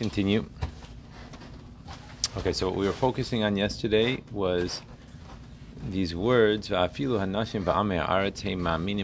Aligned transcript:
continue. 0.00 0.46
Okay, 2.38 2.54
so 2.54 2.70
what 2.70 2.76
we 2.78 2.86
were 2.86 2.92
focusing 3.08 3.44
on 3.44 3.54
yesterday 3.54 4.22
was 4.32 4.80
these 5.90 6.14
words, 6.14 6.70
"Va'afilu 6.70 7.20
hanashim 7.20 7.64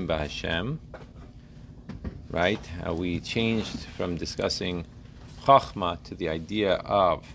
ba'Hashem." 0.06 0.78
Right? 2.30 2.64
Uh, 2.82 2.94
we 2.94 3.20
changed 3.20 3.80
from 3.96 4.16
discussing 4.16 4.86
chachma 5.44 6.02
to 6.04 6.14
the 6.14 6.30
idea 6.30 6.76
of 6.76 7.26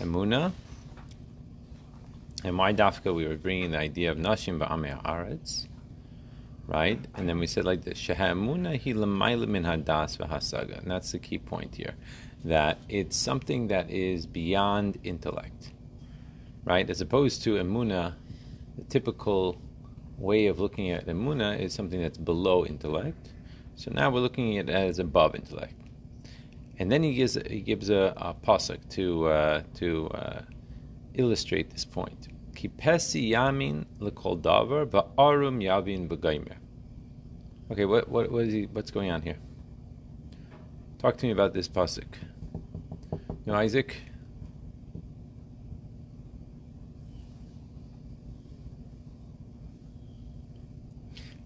emuna. 0.00 0.52
And 2.44 2.58
why 2.58 2.74
dafka 2.74 3.14
we 3.14 3.26
were 3.26 3.38
bringing 3.38 3.70
the 3.70 3.78
idea 3.78 4.10
of 4.10 4.18
nashim 4.18 4.58
ba'amei 4.58 4.92
ha'aretz. 5.00 5.66
Right? 6.66 7.00
And 7.14 7.26
then 7.26 7.38
we 7.38 7.46
said 7.46 7.64
like 7.64 7.84
this, 7.84 7.98
"Sheha'emuna 7.98 8.78
hi 8.84 8.92
l'mayla 8.92 9.48
min 9.48 9.64
hadas 9.64 10.18
v'hasaga." 10.18 10.82
And 10.82 10.90
that's 10.90 11.12
the 11.12 11.18
key 11.18 11.38
point 11.38 11.76
here 11.76 11.94
that 12.44 12.78
it's 12.88 13.16
something 13.16 13.68
that 13.68 13.90
is 13.90 14.26
beyond 14.26 14.98
intellect, 15.04 15.72
right? 16.64 16.88
As 16.88 17.00
opposed 17.00 17.42
to 17.44 17.54
emuna, 17.54 18.14
the 18.76 18.84
typical 18.84 19.60
way 20.18 20.46
of 20.46 20.58
looking 20.58 20.90
at 20.90 21.06
emuna 21.06 21.58
is 21.58 21.72
something 21.72 22.00
that's 22.00 22.18
below 22.18 22.64
intellect. 22.64 23.30
So 23.76 23.90
now 23.92 24.10
we're 24.10 24.20
looking 24.20 24.58
at 24.58 24.68
it 24.68 24.72
as 24.72 24.98
above 24.98 25.34
intellect. 25.34 25.74
And 26.78 26.90
then 26.92 27.02
he 27.02 27.14
gives 27.14 27.34
he 27.34 27.60
gives 27.60 27.90
a, 27.90 28.12
a 28.16 28.34
pasuk 28.34 28.88
to 28.90 29.26
uh, 29.26 29.62
to 29.76 30.08
uh, 30.10 30.42
illustrate 31.14 31.70
this 31.70 31.84
point. 31.84 32.28
Kipesi 32.52 33.30
yamin 33.30 33.84
lekol 34.00 34.40
davar 34.40 34.86
ba'arum 34.86 35.60
yavin 35.62 36.08
b'gaimer. 36.08 36.56
Okay, 37.70 37.84
what 37.84 38.08
what 38.08 38.30
what 38.30 38.44
is 38.44 38.52
he, 38.52 38.66
what's 38.66 38.92
going 38.92 39.10
on 39.10 39.22
here? 39.22 39.38
Talk 40.98 41.16
to 41.18 41.26
me 41.26 41.32
about 41.32 41.52
this 41.52 41.68
pasuk. 41.68 42.06
You 43.48 43.54
know, 43.54 43.60
Isaac. 43.60 43.96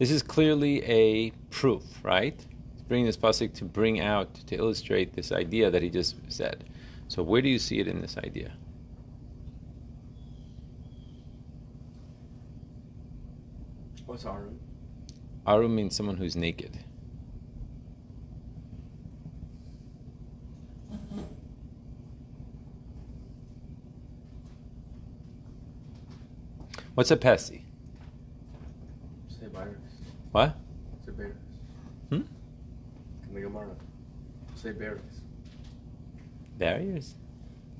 This 0.00 0.10
is 0.10 0.20
clearly 0.20 0.82
a 0.82 1.30
proof, 1.50 1.84
right? 2.02 2.44
He's 2.72 2.82
bringing 2.82 3.06
this 3.06 3.16
pasuk 3.16 3.54
to 3.54 3.64
bring 3.64 4.00
out 4.00 4.34
to 4.48 4.56
illustrate 4.56 5.12
this 5.12 5.30
idea 5.30 5.70
that 5.70 5.80
he 5.80 5.90
just 5.90 6.16
said. 6.26 6.64
So, 7.06 7.22
where 7.22 7.40
do 7.40 7.48
you 7.48 7.60
see 7.60 7.78
it 7.78 7.86
in 7.86 8.00
this 8.00 8.18
idea? 8.18 8.50
What's 14.06 14.26
Arum? 14.26 14.58
Arum 15.46 15.76
means 15.76 15.94
someone 15.94 16.16
who's 16.16 16.34
naked. 16.34 16.80
What's 26.94 27.10
a 27.10 27.16
pesi? 27.16 27.62
Say 29.28 29.46
virus. 29.46 29.76
What? 30.30 30.56
Say 31.06 31.12
bears. 31.12 31.36
Hmm? 32.10 32.20
Can 33.22 33.34
the 33.34 33.40
Gemara. 33.40 33.68
Say 34.56 34.72
bears. 34.72 35.00
Barriers? 36.58 37.14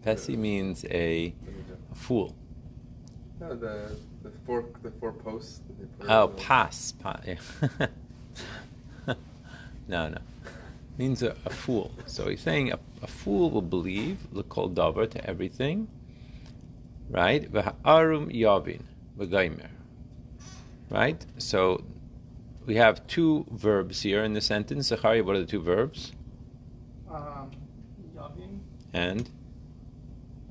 Pesi 0.05 0.37
means 0.37 0.85
a, 0.87 1.29
What 1.29 1.45
do 1.45 1.59
you 1.59 1.65
do? 1.69 1.77
a 1.93 1.95
fool. 1.95 2.35
No, 3.41 3.55
the 3.55 3.97
the 4.23 4.31
four 4.47 4.65
the 4.83 4.91
four 4.93 5.13
posts 5.13 5.61
that 5.67 5.79
they 5.79 5.85
put. 5.99 6.11
Oh, 6.11 6.29
pass. 6.29 6.93
Pa, 6.93 7.21
yeah. 7.27 7.87
no, 9.89 10.09
no. 10.09 10.19
Means 10.97 11.23
a, 11.23 11.37
a 11.45 11.51
fool. 11.51 11.91
So 12.07 12.29
he's 12.29 12.41
saying 12.41 12.73
a, 12.73 12.79
a 13.03 13.07
fool 13.07 13.51
will 13.51 13.63
believe 13.63 14.19
l'kol 14.33 14.73
davar 14.73 15.11
to 15.11 15.27
everything, 15.29 15.89
right? 17.11 17.51
V'ha'arum 17.53 18.33
yavin 18.35 18.83
v'gaimer. 19.19 19.69
Right? 20.91 21.25
So 21.39 21.85
we 22.67 22.77
have 22.77 23.07
two 23.07 23.47
verbs 23.51 24.03
here 24.03 24.23
in 24.25 24.35
the 24.35 24.41
sentence. 24.41 24.89
Zachariah, 24.89 25.25
what 25.25 25.37
are 25.37 25.41
the 25.41 25.47
two 25.47 25.61
verbs? 25.63 26.13
um, 27.11 27.51
Yavin 28.17 28.59
And 28.93 29.29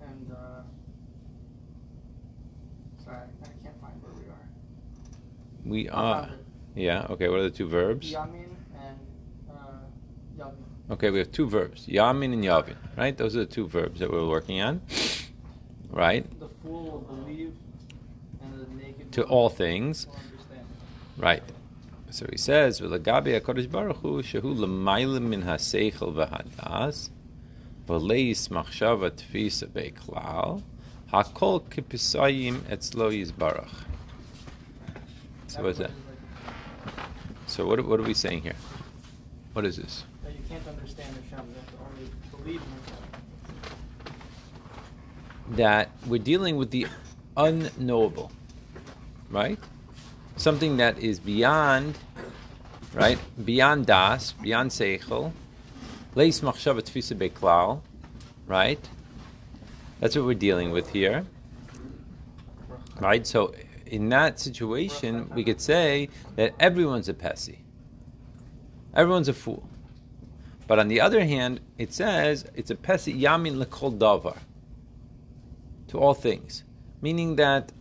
and 0.02 0.31
uh, 0.31 0.62
sorry, 3.03 3.18
I 3.44 3.63
can't 3.63 3.80
find 3.81 3.94
where 4.02 4.13
we 4.13 4.25
are. 4.30 4.46
we 5.66 5.90
are. 5.90 6.30
Yeah, 6.75 7.06
okay, 7.09 7.28
what 7.30 7.40
are 7.40 7.44
the 7.44 7.50
two 7.50 7.68
verbs? 7.68 8.12
Yamin 8.12 8.50
and 8.80 8.97
uh, 9.50 9.53
Yavin. 10.38 10.63
Okay, 10.91 11.09
we 11.09 11.19
have 11.19 11.31
two 11.31 11.47
verbs, 11.47 11.88
yamin 11.88 12.34
and 12.34 12.44
yavin, 12.44 12.75
right? 12.97 13.18
Those 13.18 13.36
are 13.36 13.40
the 13.40 13.46
two 13.46 13.68
verbs 13.68 14.00
that 14.02 14.12
we're 14.12 14.28
working 14.28 14.62
on, 14.62 14.81
right? 15.90 16.25
The 16.40 16.50
fool 16.62 16.84
will 16.91 17.16
believe, 17.16 17.53
and 17.53 17.59
the 17.59 17.59
naked 17.59 17.61
To 19.12 19.24
all 19.24 19.50
things, 19.50 20.08
right? 21.18 21.44
So 22.10 22.26
he 22.30 22.38
says, 22.38 22.80
"V'lagabi 22.82 23.40
Hakadosh 23.40 23.70
Baruch 23.70 23.98
Hu 23.98 24.22
shehu 24.22 25.22
min 25.22 25.44
haseichel 25.44 26.14
v'hadas, 26.14 27.10
v'leis 27.88 28.50
machshava 28.50 29.12
tfisa 29.12 29.68
beklal, 29.68 30.62
hakol 31.12 31.62
kipisayim 31.64 32.60
etzlo 32.70 33.12
yizbarach." 33.12 33.86
So 35.48 35.64
what's 35.64 35.78
that? 35.80 35.92
Everybody 35.92 36.18
is 36.86 36.98
like- 36.98 37.06
So 37.48 37.66
what, 37.68 37.86
what 37.86 38.00
are 38.00 38.04
we 38.04 38.14
saying 38.14 38.42
here? 38.42 38.56
What 39.54 39.66
is 39.66 39.76
this? 39.78 40.06
That 40.24 40.32
you 40.32 40.40
can't 40.48 40.66
understand 40.68 41.16
Hashem. 41.30 41.46
You 41.50 41.56
have 41.56 41.72
to 41.72 41.78
only 41.86 42.10
believe 42.32 42.62
in 42.62 42.72
Hashem. 42.84 42.98
that 45.58 45.90
we're 46.08 46.18
dealing 46.24 46.56
with 46.56 46.72
the 46.72 46.88
unknowable, 47.36 48.32
right? 49.31 49.59
Something 50.36 50.78
that 50.78 51.00
is 51.00 51.19
beyond, 51.19 51.97
right? 52.94 53.19
Beyond 53.44 53.86
das, 53.86 54.34
beyond 54.34 54.72
seichel, 54.72 55.31
leis 56.16 56.42
machshava 56.42 56.81
tfisa 56.81 57.18
beklal, 57.18 57.81
right? 58.47 58.90
That's 60.00 60.16
what 60.16 60.25
we're 60.25 60.34
dealing 60.34 60.72
with 60.72 60.90
here, 60.90 61.25
right? 63.00 63.25
So 63.25 63.53
in 63.86 64.09
that 64.09 64.40
situation, 64.40 65.30
we 65.34 65.44
could 65.44 65.62
say 65.62 66.09
that 66.36 66.53
everyone's 66.59 67.09
a 67.09 67.13
pesi, 67.13 67.59
everyone's 68.94 69.28
a 69.28 69.34
fool. 69.34 69.68
But 70.68 70.80
on 70.80 70.88
the 70.88 71.02
other 71.02 71.25
hand, 71.25 71.59
it 71.78 71.94
says 71.94 72.46
it's 72.56 72.72
a 72.72 72.75
pesi 72.75 73.19
yamin 73.19 73.63
lekol 73.63 73.98
davar 73.98 74.38
to 75.90 76.00
all 76.00 76.13
things, 76.13 76.63
meaning 77.02 77.36
that 77.36 77.72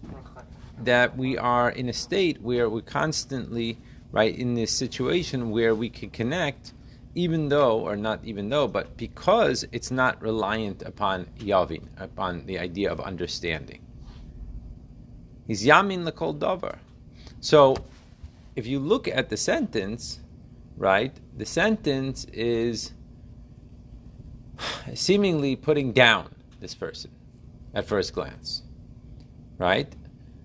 that 0.84 1.16
we 1.16 1.36
are 1.36 1.70
in 1.70 1.88
a 1.88 1.92
state 1.92 2.40
where 2.42 2.68
we're 2.68 2.80
constantly 2.80 3.78
right 4.12 4.36
in 4.36 4.54
this 4.54 4.72
situation 4.72 5.50
where 5.50 5.74
we 5.74 5.88
can 5.88 6.10
connect, 6.10 6.72
even 7.14 7.48
though 7.48 7.80
or 7.80 7.96
not 7.96 8.20
even 8.24 8.48
though, 8.48 8.66
but 8.66 8.96
because 8.96 9.64
it's 9.72 9.90
not 9.90 10.20
reliant 10.20 10.82
upon 10.82 11.26
yavin, 11.38 11.86
upon 11.96 12.46
the 12.46 12.58
idea 12.58 12.90
of 12.90 13.00
understanding. 13.00 13.80
He's 15.46 15.64
yamin 15.64 16.08
lekol 16.08 16.38
davar. 16.38 16.78
So, 17.40 17.76
if 18.56 18.66
you 18.66 18.78
look 18.78 19.08
at 19.08 19.30
the 19.30 19.36
sentence, 19.36 20.20
right, 20.76 21.14
the 21.36 21.46
sentence 21.46 22.24
is 22.32 22.92
seemingly 24.94 25.56
putting 25.56 25.92
down 25.92 26.34
this 26.60 26.74
person 26.74 27.10
at 27.74 27.86
first 27.86 28.12
glance, 28.12 28.62
right? 29.58 29.94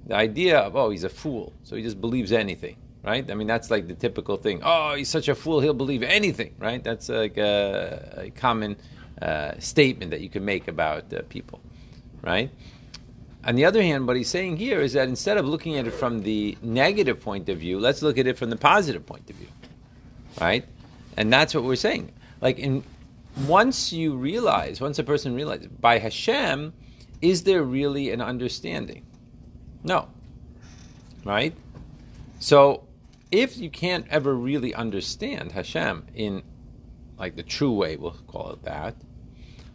The 0.06 0.16
idea 0.16 0.60
of 0.60 0.76
oh 0.76 0.90
he's 0.90 1.04
a 1.04 1.10
fool, 1.10 1.54
so 1.64 1.76
he 1.76 1.82
just 1.82 2.00
believes 2.00 2.32
anything, 2.32 2.78
right? 3.04 3.30
I 3.30 3.34
mean 3.34 3.48
that's 3.48 3.72
like 3.72 3.88
the 3.88 3.96
typical 3.96 4.38
thing. 4.38 4.62
Oh, 4.64 4.96
he's 4.96 5.10
such 5.10 5.28
a 5.28 5.36
fool, 5.36 5.60
he'll 5.62 5.74
believe 5.74 6.04
anything, 6.04 6.54
right? 6.60 6.84
That's 6.84 7.10
like 7.10 7.38
a, 7.38 8.26
a 8.26 8.30
common 8.32 8.78
uh, 9.22 9.54
statement 9.60 10.12
that 10.12 10.22
you 10.22 10.30
can 10.30 10.46
make 10.46 10.68
about 10.68 11.12
uh, 11.14 11.22
people, 11.30 11.62
right? 12.22 12.52
On 13.46 13.56
the 13.56 13.66
other 13.66 13.82
hand, 13.82 14.08
what 14.08 14.16
he's 14.18 14.30
saying 14.30 14.58
here 14.58 14.82
is 14.82 14.94
that 14.94 15.08
instead 15.08 15.38
of 15.38 15.48
looking 15.48 15.78
at 15.78 15.86
it 15.86 15.94
from 15.94 16.24
the 16.24 16.58
negative 16.64 17.20
point 17.22 17.48
of 17.48 17.60
view, 17.60 17.80
let's 17.80 18.02
look 18.02 18.18
at 18.18 18.26
it 18.26 18.38
from 18.38 18.50
the 18.50 18.58
positive 18.58 19.06
point 19.06 19.30
of 19.30 19.36
view, 19.36 19.50
right? 20.42 20.66
And 21.16 21.32
that's 21.32 21.54
what 21.54 21.64
we're 21.64 21.76
saying. 21.76 22.12
Like 22.42 22.60
in 22.60 22.84
once 23.48 23.92
you 23.92 24.16
realize, 24.16 24.80
once 24.80 24.98
a 24.98 25.04
person 25.04 25.36
realizes 25.36 25.68
by 25.68 26.00
Hashem, 26.00 26.74
is 27.22 27.44
there 27.44 27.64
really 27.64 28.12
an 28.12 28.22
understanding? 28.22 29.06
No. 29.86 30.10
Right? 31.24 31.56
So 32.40 32.84
if 33.32 33.58
you 33.58 33.70
can't 33.70 34.06
ever 34.10 34.36
really 34.36 34.74
understand 34.74 35.52
Hashem 35.52 36.08
in 36.14 36.44
like 37.18 37.36
the 37.36 37.44
true 37.44 37.72
way, 37.72 37.96
we'll 37.96 38.12
call 38.28 38.52
it 38.52 38.64
that, 38.64 38.96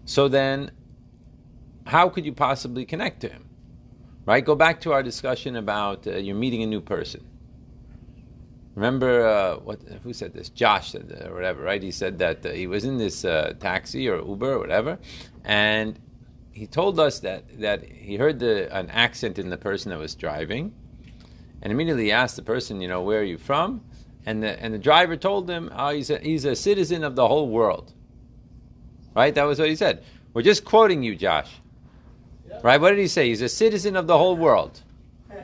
so 0.05 0.29
then 0.29 0.73
how 1.87 2.09
could 2.09 2.27
you 2.27 2.33
possibly 2.33 2.85
connect 2.85 3.21
to 3.21 3.29
him? 3.29 3.49
Right? 4.27 4.45
Go 4.45 4.55
back 4.55 4.81
to 4.83 4.93
our 4.93 5.03
discussion 5.03 5.57
about 5.57 6.07
uh, 6.07 6.17
you're 6.17 6.37
meeting 6.37 6.63
a 6.63 6.67
new 6.67 6.81
person. 6.81 7.25
Remember 8.75 9.27
uh, 9.27 9.57
what? 9.57 9.81
Who 10.03 10.13
said 10.13 10.35
this? 10.35 10.49
Josh 10.49 10.93
said 10.93 11.09
that, 11.09 11.29
or 11.29 11.35
whatever, 11.35 11.63
right? 11.63 11.83
He 11.83 11.91
said 11.91 12.19
that 12.19 12.45
uh, 12.45 12.51
he 12.51 12.67
was 12.67 12.85
in 12.85 12.99
this 12.99 13.25
uh, 13.25 13.55
taxi 13.59 14.09
or 14.09 14.19
Uber 14.19 14.53
or 14.55 14.59
whatever, 14.59 14.99
and 15.45 15.99
he 16.61 16.67
told 16.67 17.01
us 17.01 17.21
that 17.21 17.59
that 17.59 17.83
he 17.85 18.17
heard 18.17 18.39
the 18.39 18.55
an 18.77 18.91
accent 18.91 19.39
in 19.39 19.49
the 19.49 19.57
person 19.57 19.89
that 19.91 19.99
was 19.99 20.15
driving, 20.15 20.75
and 21.63 21.73
immediately 21.73 22.13
asked 22.13 22.37
the 22.37 22.43
person, 22.43 22.83
you 22.83 22.89
know, 22.89 23.01
where 23.01 23.21
are 23.21 23.25
you 23.25 23.39
from? 23.39 23.81
And 24.27 24.43
the 24.43 24.63
and 24.63 24.75
the 24.75 24.79
driver 24.79 25.17
told 25.17 25.49
him, 25.49 25.71
oh, 25.75 25.89
he's 25.89 26.11
a, 26.11 26.19
he's 26.19 26.45
a 26.45 26.55
citizen 26.55 27.03
of 27.03 27.17
the 27.17 27.27
whole 27.27 27.49
world. 27.49 27.95
Right? 29.17 29.35
That 29.35 29.45
was 29.45 29.59
what 29.59 29.71
he 29.71 29.75
said. 29.75 30.05
We're 30.35 30.43
just 30.43 30.67
quoting 30.67 31.03
you, 31.03 31.17
Josh. 31.17 31.51
Right? 32.63 32.79
What 32.79 32.91
did 32.91 32.99
he 32.99 33.09
say? 33.09 33.29
He's 33.29 33.41
a 33.41 33.49
citizen 33.49 33.97
of 33.97 34.07
the 34.07 34.19
whole 34.19 34.37
world. 34.37 34.83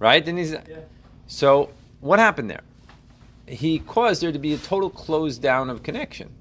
Right? 0.00 0.26
And 0.28 0.36
he's 0.36 0.50
Yeah. 0.50 0.80
so 1.28 1.70
what 2.00 2.18
happened 2.18 2.50
there? 2.50 2.64
He 3.46 3.78
caused 3.78 4.20
there 4.22 4.32
to 4.32 4.40
be 4.40 4.52
a 4.52 4.58
total 4.58 4.90
close 4.90 5.38
down 5.38 5.70
of 5.70 5.84
connection. 5.84 6.34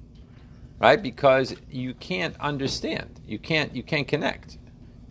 Right? 0.83 1.01
Because 1.01 1.55
you 1.71 1.93
can't 1.93 2.35
understand. 2.41 3.21
You 3.25 3.39
can't 3.39 3.73
you 3.73 3.83
can't 3.83 4.07
connect. 4.07 4.57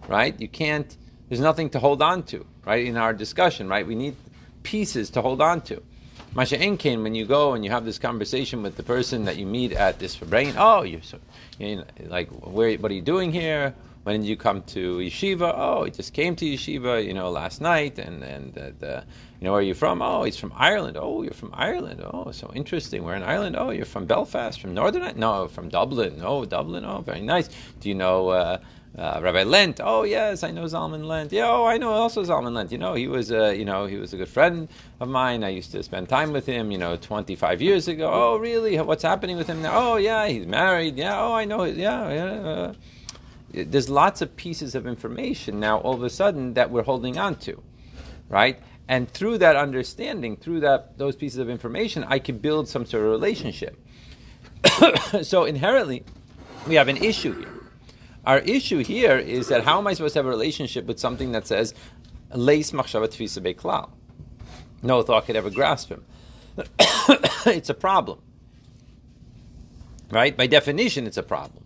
Right? 0.06 0.38
You 0.38 0.48
can't 0.48 0.96
there's 1.30 1.40
nothing 1.40 1.70
to 1.70 1.78
hold 1.78 2.02
on 2.02 2.24
to, 2.24 2.44
right? 2.66 2.84
In 2.84 2.98
our 2.98 3.14
discussion, 3.14 3.66
right? 3.66 3.86
We 3.86 3.94
need 3.94 4.14
pieces 4.64 5.08
to 5.10 5.22
hold 5.22 5.40
on 5.40 5.62
to. 5.62 5.82
Masha 6.34 6.58
Enkin, 6.58 7.02
when 7.02 7.14
you 7.14 7.24
go 7.24 7.54
and 7.54 7.64
you 7.64 7.70
have 7.70 7.86
this 7.86 7.98
conversation 7.98 8.62
with 8.62 8.76
the 8.76 8.82
person 8.82 9.24
that 9.24 9.38
you 9.38 9.46
meet 9.46 9.72
at 9.72 9.98
this 9.98 10.14
brain, 10.16 10.54
oh, 10.58 10.82
you're 10.82 11.00
so, 11.00 11.18
you 11.58 11.76
know, 11.76 11.84
like, 12.04 12.28
where, 12.28 12.76
what 12.76 12.90
are 12.90 12.94
you 12.94 13.00
doing 13.00 13.32
here? 13.32 13.74
When 14.02 14.20
did 14.20 14.26
you 14.26 14.36
come 14.36 14.62
to 14.76 14.98
yeshiva? 14.98 15.54
Oh, 15.56 15.84
he 15.84 15.90
just 15.90 16.12
came 16.12 16.36
to 16.36 16.44
yeshiva, 16.44 17.02
you 17.02 17.14
know, 17.14 17.30
last 17.30 17.62
night. 17.62 17.98
And 17.98 18.22
and 18.22 18.58
uh, 18.58 18.70
the, 18.78 19.04
you 19.42 19.46
know, 19.48 19.54
where 19.54 19.58
are 19.58 19.64
you 19.64 19.74
from? 19.74 20.00
Oh, 20.02 20.22
he's 20.22 20.36
from 20.36 20.52
Ireland. 20.54 20.96
Oh, 21.00 21.22
you're 21.22 21.32
from 21.32 21.50
Ireland. 21.52 22.00
Oh, 22.14 22.30
so 22.30 22.52
interesting. 22.54 23.02
We're 23.02 23.16
in 23.16 23.24
Ireland. 23.24 23.56
Oh, 23.58 23.70
you're 23.70 23.84
from 23.84 24.06
Belfast, 24.06 24.60
from 24.60 24.72
Northern? 24.72 25.02
I- 25.02 25.14
No, 25.16 25.48
from 25.48 25.68
Dublin. 25.68 26.20
Oh, 26.22 26.44
Dublin. 26.44 26.84
Oh, 26.84 27.00
very 27.00 27.22
nice. 27.22 27.48
Do 27.80 27.88
you 27.88 27.96
know? 27.96 28.28
Uh, 28.28 28.58
uh, 28.96 29.18
Rabbi 29.20 29.42
Lent. 29.42 29.80
Oh 29.82 30.04
yes, 30.04 30.44
I 30.44 30.52
know 30.52 30.62
Zalman 30.66 31.06
Lent. 31.06 31.32
Yeah, 31.32 31.48
oh 31.48 31.64
I 31.64 31.76
know 31.76 31.90
also 31.90 32.22
Zalman 32.22 32.52
Lent. 32.52 32.70
You 32.70 32.78
know, 32.78 32.94
he 32.94 33.08
was 33.08 33.32
a 33.32 33.56
you 33.56 33.64
know 33.64 33.86
he 33.86 33.96
was 33.96 34.12
a 34.12 34.18
good 34.18 34.28
friend 34.28 34.68
of 35.00 35.08
mine. 35.08 35.42
I 35.42 35.48
used 35.48 35.72
to 35.72 35.82
spend 35.82 36.08
time 36.10 36.30
with 36.30 36.44
him. 36.46 36.70
You 36.70 36.76
know, 36.76 36.96
25 36.96 37.62
years 37.62 37.88
ago. 37.88 38.10
Oh 38.12 38.36
really? 38.36 38.78
What's 38.78 39.02
happening 39.02 39.38
with 39.38 39.46
him 39.48 39.62
now? 39.62 39.72
Oh 39.74 39.96
yeah, 39.96 40.28
he's 40.28 40.46
married. 40.46 40.98
Yeah. 40.98 41.18
Oh 41.18 41.32
I 41.32 41.46
know. 41.46 41.64
Yeah. 41.64 42.10
yeah. 42.12 42.24
Uh, 42.52 42.74
there's 43.54 43.88
lots 43.88 44.20
of 44.20 44.36
pieces 44.36 44.74
of 44.74 44.86
information 44.86 45.58
now 45.58 45.78
all 45.78 45.94
of 45.94 46.02
a 46.02 46.10
sudden 46.10 46.52
that 46.54 46.70
we're 46.70 46.82
holding 46.84 47.16
on 47.18 47.36
to, 47.36 47.62
right? 48.28 48.60
And 48.88 49.10
through 49.10 49.38
that 49.38 49.56
understanding, 49.56 50.36
through 50.36 50.60
that 50.60 50.98
those 50.98 51.16
pieces 51.16 51.38
of 51.38 51.48
information, 51.48 52.04
I 52.04 52.18
can 52.18 52.38
build 52.38 52.68
some 52.68 52.84
sort 52.84 53.04
of 53.04 53.10
relationship. 53.10 53.78
so 55.22 55.44
inherently, 55.44 56.04
we 56.66 56.74
have 56.74 56.88
an 56.88 56.96
issue 56.96 57.38
here. 57.38 57.48
Our 58.24 58.38
issue 58.38 58.84
here 58.84 59.18
is 59.18 59.48
that 59.48 59.64
how 59.64 59.78
am 59.78 59.86
I 59.86 59.94
supposed 59.94 60.14
to 60.14 60.20
have 60.20 60.26
a 60.26 60.30
relationship 60.30 60.86
with 60.86 61.00
something 61.00 61.32
that 61.32 61.46
says 61.46 61.74
leis 62.34 62.70
machshava 62.70 63.08
tfisa 63.08 63.40
beklal? 63.42 63.90
No 64.82 65.02
thought 65.02 65.26
could 65.26 65.36
ever 65.36 65.50
grasp 65.50 65.88
him. 65.88 66.04
it's 67.46 67.70
a 67.70 67.74
problem, 67.74 68.20
right? 70.10 70.36
By 70.36 70.46
definition, 70.46 71.06
it's 71.06 71.16
a 71.16 71.22
problem, 71.22 71.64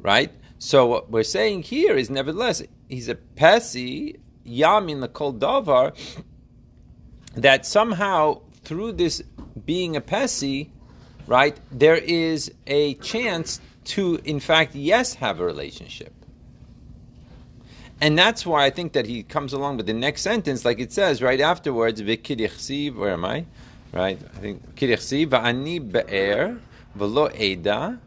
right? 0.00 0.30
So 0.58 0.86
what 0.86 1.10
we're 1.10 1.24
saying 1.24 1.64
here 1.64 1.96
is, 1.96 2.08
nevertheless, 2.08 2.62
he's 2.88 3.08
a 3.08 3.16
pesi 3.16 4.20
yamin 4.46 5.00
the 5.00 5.08
kol 5.08 5.32
davar 5.32 5.94
that 7.34 7.64
somehow 7.64 8.40
through 8.62 8.92
this 8.92 9.22
being 9.64 9.96
a 9.96 10.00
pesi, 10.00 10.68
right, 11.26 11.58
there 11.70 11.96
is 11.96 12.52
a 12.66 12.94
chance 12.94 13.60
to, 13.84 14.20
in 14.24 14.38
fact, 14.40 14.74
yes, 14.74 15.14
have 15.14 15.40
a 15.40 15.44
relationship. 15.44 16.12
And 18.00 18.18
that's 18.18 18.44
why 18.44 18.64
I 18.64 18.70
think 18.70 18.92
that 18.94 19.06
he 19.06 19.22
comes 19.22 19.52
along 19.52 19.76
with 19.76 19.86
the 19.86 19.92
next 19.92 20.22
sentence, 20.22 20.64
like 20.64 20.80
it 20.80 20.92
says 20.92 21.22
right 21.22 21.40
afterwards, 21.40 22.02
"V'kirichsiv." 22.02 22.96
Where 22.96 23.12
am 23.12 23.24
I? 23.24 23.46
Right, 23.92 24.18
I 24.34 24.38
think 24.38 24.74
"kirichsiv 24.74 25.28
va'ani 25.28 25.92
be'er 25.92 26.58
v'lo 26.98 27.32
eda." 27.38 28.00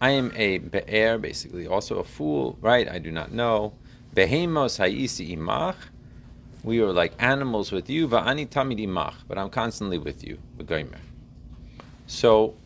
I 0.00 0.10
am 0.10 0.32
a 0.34 0.58
be'er, 0.58 1.18
basically, 1.18 1.66
also 1.66 1.98
a 1.98 2.04
fool. 2.04 2.56
Right, 2.62 2.88
I 2.88 2.98
do 2.98 3.10
not 3.10 3.32
know. 3.32 3.74
Behemos 4.14 4.78
ha'isi 4.78 5.36
imach. 5.36 5.76
We 6.64 6.80
are 6.80 6.92
like 6.92 7.14
animals 7.18 7.70
with 7.70 7.88
you. 7.88 8.08
Va'ani 8.08 8.48
tamid 8.48 8.80
imach, 8.80 9.14
but 9.26 9.38
I'm 9.38 9.50
constantly 9.50 9.98
with 9.98 10.24
you. 10.24 10.38
V'goymer. 10.58 10.98
So 12.06 12.56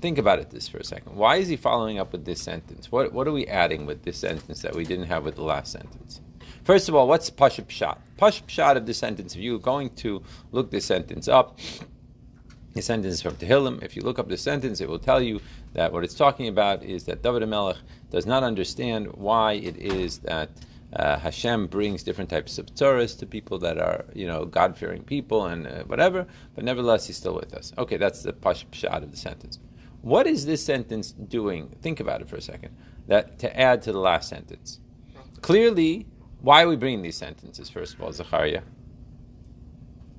think 0.00 0.18
about 0.18 0.38
it 0.38 0.50
this 0.50 0.68
for 0.68 0.78
a 0.78 0.84
second. 0.84 1.16
Why 1.16 1.36
is 1.36 1.48
he 1.48 1.56
following 1.56 1.98
up 1.98 2.12
with 2.12 2.24
this 2.24 2.40
sentence? 2.40 2.90
What, 2.90 3.12
what 3.12 3.28
are 3.28 3.32
we 3.32 3.46
adding 3.46 3.86
with 3.86 4.02
this 4.02 4.16
sentence 4.18 4.62
that 4.62 4.74
we 4.74 4.84
didn't 4.84 5.06
have 5.06 5.24
with 5.24 5.36
the 5.36 5.42
last 5.42 5.72
sentence? 5.72 6.20
First 6.64 6.88
of 6.88 6.94
all, 6.94 7.08
what's 7.08 7.30
Pashut 7.30 7.66
Pshat? 7.66 7.98
Pashut 8.18 8.44
Pshat 8.44 8.76
of 8.76 8.86
the 8.86 8.94
sentence, 8.94 9.34
if 9.34 9.40
you're 9.40 9.58
going 9.58 9.90
to 9.96 10.22
look 10.52 10.70
this 10.70 10.84
sentence 10.84 11.28
up, 11.28 11.58
the 12.74 12.82
sentence 12.82 13.14
is 13.14 13.22
from 13.22 13.34
Tehillim. 13.34 13.82
If 13.82 13.96
you 13.96 14.02
look 14.02 14.18
up 14.18 14.28
the 14.28 14.36
sentence, 14.36 14.80
it 14.80 14.88
will 14.88 14.98
tell 14.98 15.20
you 15.20 15.40
that 15.72 15.92
what 15.92 16.04
it's 16.04 16.14
talking 16.14 16.48
about 16.48 16.82
is 16.84 17.04
that 17.04 17.22
David 17.22 17.46
Melech 17.48 17.78
does 18.10 18.26
not 18.26 18.42
understand 18.42 19.06
why 19.14 19.52
it 19.52 19.76
is 19.76 20.18
that 20.18 20.50
uh, 20.92 21.18
Hashem 21.18 21.68
brings 21.68 22.02
different 22.02 22.30
types 22.30 22.58
of 22.58 22.66
tzaras 22.66 23.16
to 23.20 23.26
people 23.26 23.58
that 23.60 23.78
are, 23.78 24.04
you 24.12 24.26
know, 24.26 24.44
God-fearing 24.44 25.04
people 25.04 25.46
and 25.46 25.66
uh, 25.66 25.84
whatever, 25.84 26.26
but 26.54 26.64
nevertheless, 26.64 27.06
He's 27.06 27.16
still 27.16 27.34
with 27.34 27.54
us. 27.54 27.72
Okay, 27.78 27.96
that's 27.96 28.22
the 28.22 28.32
Pashut 28.32 28.66
Pshat 28.72 29.02
of 29.02 29.10
the 29.10 29.16
sentence. 29.16 29.60
What 30.02 30.26
is 30.26 30.46
this 30.46 30.64
sentence 30.64 31.12
doing? 31.12 31.68
Think 31.82 32.00
about 32.00 32.22
it 32.22 32.28
for 32.28 32.36
a 32.36 32.40
second. 32.40 32.74
That 33.06 33.38
to 33.40 33.58
add 33.58 33.82
to 33.82 33.92
the 33.92 33.98
last 33.98 34.28
sentence. 34.28 34.80
Clearly, 35.42 36.06
why 36.40 36.62
are 36.64 36.68
we 36.68 36.76
bringing 36.76 37.02
these 37.02 37.16
sentences? 37.16 37.68
First 37.70 37.94
of 37.94 38.02
all, 38.02 38.12
Zachariah. 38.12 38.62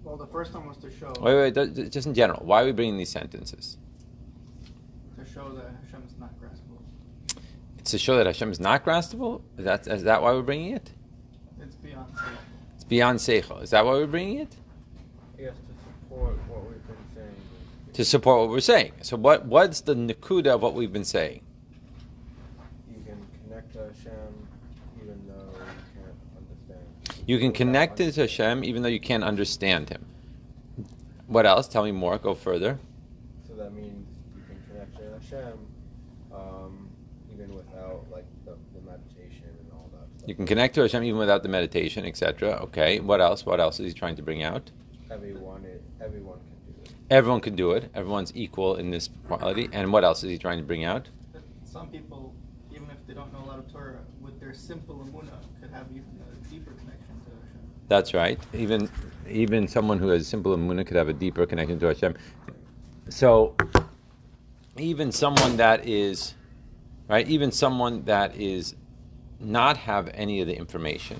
Well, 0.04 0.18
the 0.18 0.28
first 0.28 0.54
one 0.54 0.68
was 0.68 0.78
to 0.78 0.92
show 0.92 1.14
Wait, 1.20 1.56
wait, 1.56 1.92
just 1.92 2.08
in 2.08 2.14
general. 2.14 2.42
Why 2.46 2.62
are 2.62 2.66
we 2.66 2.72
bringing 2.72 2.98
these 2.98 3.10
sentences? 3.10 3.78
to 5.24 5.32
show 5.32 5.50
that 5.52 5.72
Hashem 5.84 6.04
is 6.08 6.18
not 6.20 6.32
graspable. 6.40 6.82
It's 7.81 7.89
to 7.92 7.98
show 7.98 8.16
that 8.18 8.28
Hashem 8.28 8.51
is 8.51 8.60
not 8.60 8.86
graspable. 8.86 9.42
Is 9.57 9.66
that 9.66 9.88
is 9.88 10.04
that 10.04 10.22
why 10.22 10.33
we're 10.33 10.44
bringing 10.44 10.75
it? 10.75 10.92
It's 11.60 11.75
beyond. 11.75 12.13
seichel. 12.13 12.38
It's 12.75 12.83
beyond 12.83 13.19
seichel. 13.19 13.63
Is 13.63 13.72
that 13.72 13.83
why 13.83 13.94
we're 13.94 14.06
bringing 14.06 14.38
it? 14.38 14.56
Yes, 15.39 15.56
to 15.56 15.74
support 15.83 16.38
what 16.48 16.69
we've 16.69 16.88
been 16.88 16.95
saying. 17.16 17.36
To 17.94 18.06
support 18.06 18.39
what 18.42 18.50
we're 18.50 18.60
saying. 18.60 18.92
So 19.01 19.18
what 19.18 19.45
what's 19.48 19.81
the 19.81 19.95
nakuda 19.95 20.54
of 20.54 20.62
what 20.62 20.75
we've 20.75 20.94
been 20.94 21.04
saying? 21.04 21.42
You 22.88 23.02
can 23.04 23.26
connect 23.47 23.73
to 23.73 23.80
Hashem 23.80 24.47
even 25.02 25.28
though 25.28 25.50
you 25.50 25.73
can't 25.95 26.38
understand. 26.38 27.26
You 27.26 27.38
can 27.40 27.47
Without 27.47 27.57
connect 27.57 27.97
to. 27.97 28.21
Hashem 28.21 28.64
even 28.64 28.83
though 28.83 28.90
you 28.90 29.00
can't 29.00 29.23
understand 29.23 29.90
Him. 29.90 30.06
What 31.26 31.47
else? 31.47 31.68
Tell 31.68 31.83
me 31.83 31.92
more. 31.92 32.19
Go 32.19 32.35
further. 32.35 32.78
So 33.47 33.56
that 33.56 33.73
means 33.73 34.07
you 34.35 34.44
can 34.47 34.61
connect 34.69 34.97
to 34.97 35.35
Hashem 35.38 35.57
um, 36.31 36.92
even 37.42 37.56
without 37.56 38.06
like 38.11 38.26
the, 38.45 38.56
the 38.73 38.81
meditation 38.85 39.50
and 39.59 39.71
all 39.73 39.90
that 39.94 40.07
stuff. 40.07 40.10
You 40.25 40.35
can 40.35 40.45
connect 40.45 40.75
to 40.75 40.81
Hashem 40.81 41.04
even 41.04 41.19
without 41.19 41.44
the 41.44 41.49
meditation, 41.49 42.06
etc. 42.06 42.51
Okay. 42.63 42.99
What 42.99 43.21
else? 43.21 43.45
What 43.45 43.59
else 43.59 43.80
is 43.80 43.92
he 43.92 43.94
trying 43.94 44.16
to 44.16 44.21
bring 44.21 44.44
out? 44.44 44.69
Everyone, 45.09 45.66
it, 45.66 45.83
everyone 45.99 46.40
can 46.40 46.73
do 46.73 46.81
it. 46.83 46.92
Everyone 47.09 47.42
can 47.42 47.56
do 47.56 47.71
it. 47.71 47.92
Everyone's 47.95 48.31
equal 48.35 48.75
in 48.75 48.92
this 48.92 49.09
quality. 49.28 49.68
And 49.71 49.92
what 49.92 50.04
else 50.04 50.23
is 50.23 50.30
he 50.30 50.37
trying 50.37 50.59
to 50.59 50.63
bring 50.63 50.85
out? 50.85 51.09
That 51.33 51.42
some 51.66 51.90
people, 51.90 52.33
even 52.71 52.90
if 52.92 53.06
they 53.07 53.13
don't 53.13 53.33
know 53.33 53.44
a 53.44 53.47
lot 53.47 53.59
of 53.59 53.71
Torah, 53.71 53.99
with 54.21 54.40
their 54.40 54.54
simple 54.54 54.95
amuna, 54.95 55.33
could 55.59 55.71
have 55.71 55.87
even 55.90 56.06
a 56.31 56.49
deeper 56.49 56.71
connection 56.71 57.19
to 57.25 57.31
Hashem. 57.31 57.59
That's 57.87 58.13
right. 58.13 58.40
Even 58.54 58.90
even 59.28 59.68
someone 59.68 59.97
who 59.97 60.09
has 60.09 60.28
simple 60.28 60.56
emunah 60.56 60.85
could 60.85 60.97
have 60.97 61.09
a 61.09 61.13
deeper 61.13 61.45
connection 61.45 61.80
to 61.80 61.87
Hashem. 61.87 62.16
So 63.09 63.56
even 64.78 65.11
someone 65.11 65.57
that 65.57 65.87
is 65.87 66.35
right, 67.09 67.28
even 67.28 67.51
someone 67.51 68.04
that 68.06 68.35
is 68.35 68.75
not 69.42 69.78
have 69.78 70.10
any 70.14 70.42
of 70.42 70.48
the 70.48 70.56
information 70.56 71.19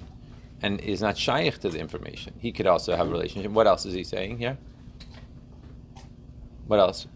and 0.62 0.80
is 0.82 1.02
not 1.02 1.18
shaykh 1.18 1.58
to 1.60 1.70
the 1.70 1.80
information, 1.80 2.34
he 2.40 2.52
could 2.52 2.68
also 2.68 2.96
have 2.96 3.08
a 3.08 3.12
relationship. 3.12 3.52
What 3.52 3.68
else 3.68 3.86
is 3.86 3.94
he 3.94 4.04
saying 4.04 4.38
here? 4.38 4.58
What 6.68 6.80
else? 6.80 7.08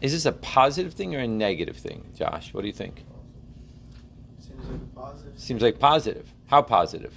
Is 0.00 0.12
this 0.12 0.26
a 0.26 0.32
positive 0.32 0.94
thing 0.94 1.14
or 1.14 1.18
a 1.18 1.26
negative 1.26 1.76
thing, 1.76 2.04
Josh? 2.16 2.54
What 2.54 2.62
do 2.62 2.66
you 2.66 2.72
think? 2.72 3.04
Seems 4.38 4.66
like 4.68 4.94
positive. 4.94 5.38
Seems 5.38 5.62
like 5.62 5.78
positive. 5.78 6.32
How 6.46 6.62
positive? 6.62 7.14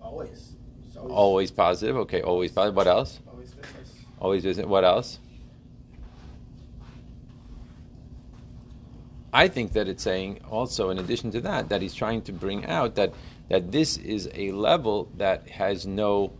Always. 0.00 0.52
It's 0.86 0.96
Always 0.96 1.50
positive. 1.50 1.96
Okay, 1.96 2.22
always 2.22 2.52
positive. 2.52 2.76
What 2.76 2.86
else? 2.86 3.20
Always 3.26 3.54
business. 3.54 3.92
Always 4.20 4.44
visit. 4.44 4.68
What 4.68 4.84
else? 4.84 5.18
I 9.38 9.46
think 9.46 9.72
that 9.74 9.86
it's 9.86 10.02
saying 10.02 10.40
also, 10.50 10.90
in 10.90 10.98
addition 10.98 11.30
to 11.30 11.40
that, 11.42 11.68
that 11.68 11.80
he's 11.80 11.94
trying 11.94 12.22
to 12.22 12.32
bring 12.32 12.66
out 12.66 12.96
that 12.96 13.12
that 13.48 13.70
this 13.70 13.96
is 13.96 14.28
a 14.34 14.50
level 14.50 15.08
that 15.16 15.48
has 15.48 15.86
no 15.86 16.32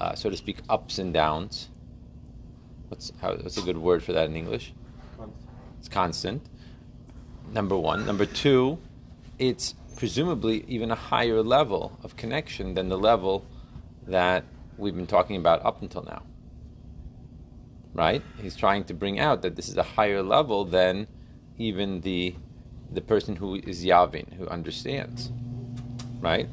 uh, 0.00 0.16
so 0.16 0.30
to 0.30 0.36
speak, 0.36 0.58
ups 0.68 0.98
and 0.98 1.14
downs. 1.14 1.68
What's 2.88 3.12
how, 3.20 3.36
what's 3.36 3.56
a 3.56 3.62
good 3.62 3.78
word 3.78 4.02
for 4.02 4.12
that 4.14 4.28
in 4.28 4.34
English? 4.34 4.72
It's 5.78 5.88
constant. 5.88 6.42
Number 7.52 7.76
one. 7.76 8.04
Number 8.04 8.26
two, 8.26 8.78
it's 9.38 9.76
presumably 9.96 10.64
even 10.66 10.90
a 10.90 10.96
higher 10.96 11.42
level 11.42 12.00
of 12.02 12.16
connection 12.16 12.74
than 12.74 12.88
the 12.88 12.98
level 12.98 13.44
that 14.08 14.42
we've 14.76 14.96
been 14.96 15.06
talking 15.06 15.36
about 15.36 15.64
up 15.64 15.82
until 15.82 16.02
now. 16.02 16.22
Right? 17.94 18.22
He's 18.42 18.56
trying 18.56 18.84
to 18.90 18.94
bring 18.94 19.20
out 19.20 19.42
that 19.42 19.54
this 19.54 19.68
is 19.68 19.76
a 19.76 19.88
higher 19.96 20.22
level 20.22 20.64
than 20.64 21.06
even 21.60 22.00
the 22.00 22.34
the 22.92 23.00
person 23.00 23.36
who 23.36 23.54
is 23.54 23.84
Yavin, 23.84 24.32
who 24.34 24.48
understands. 24.48 25.30
Right? 26.20 26.48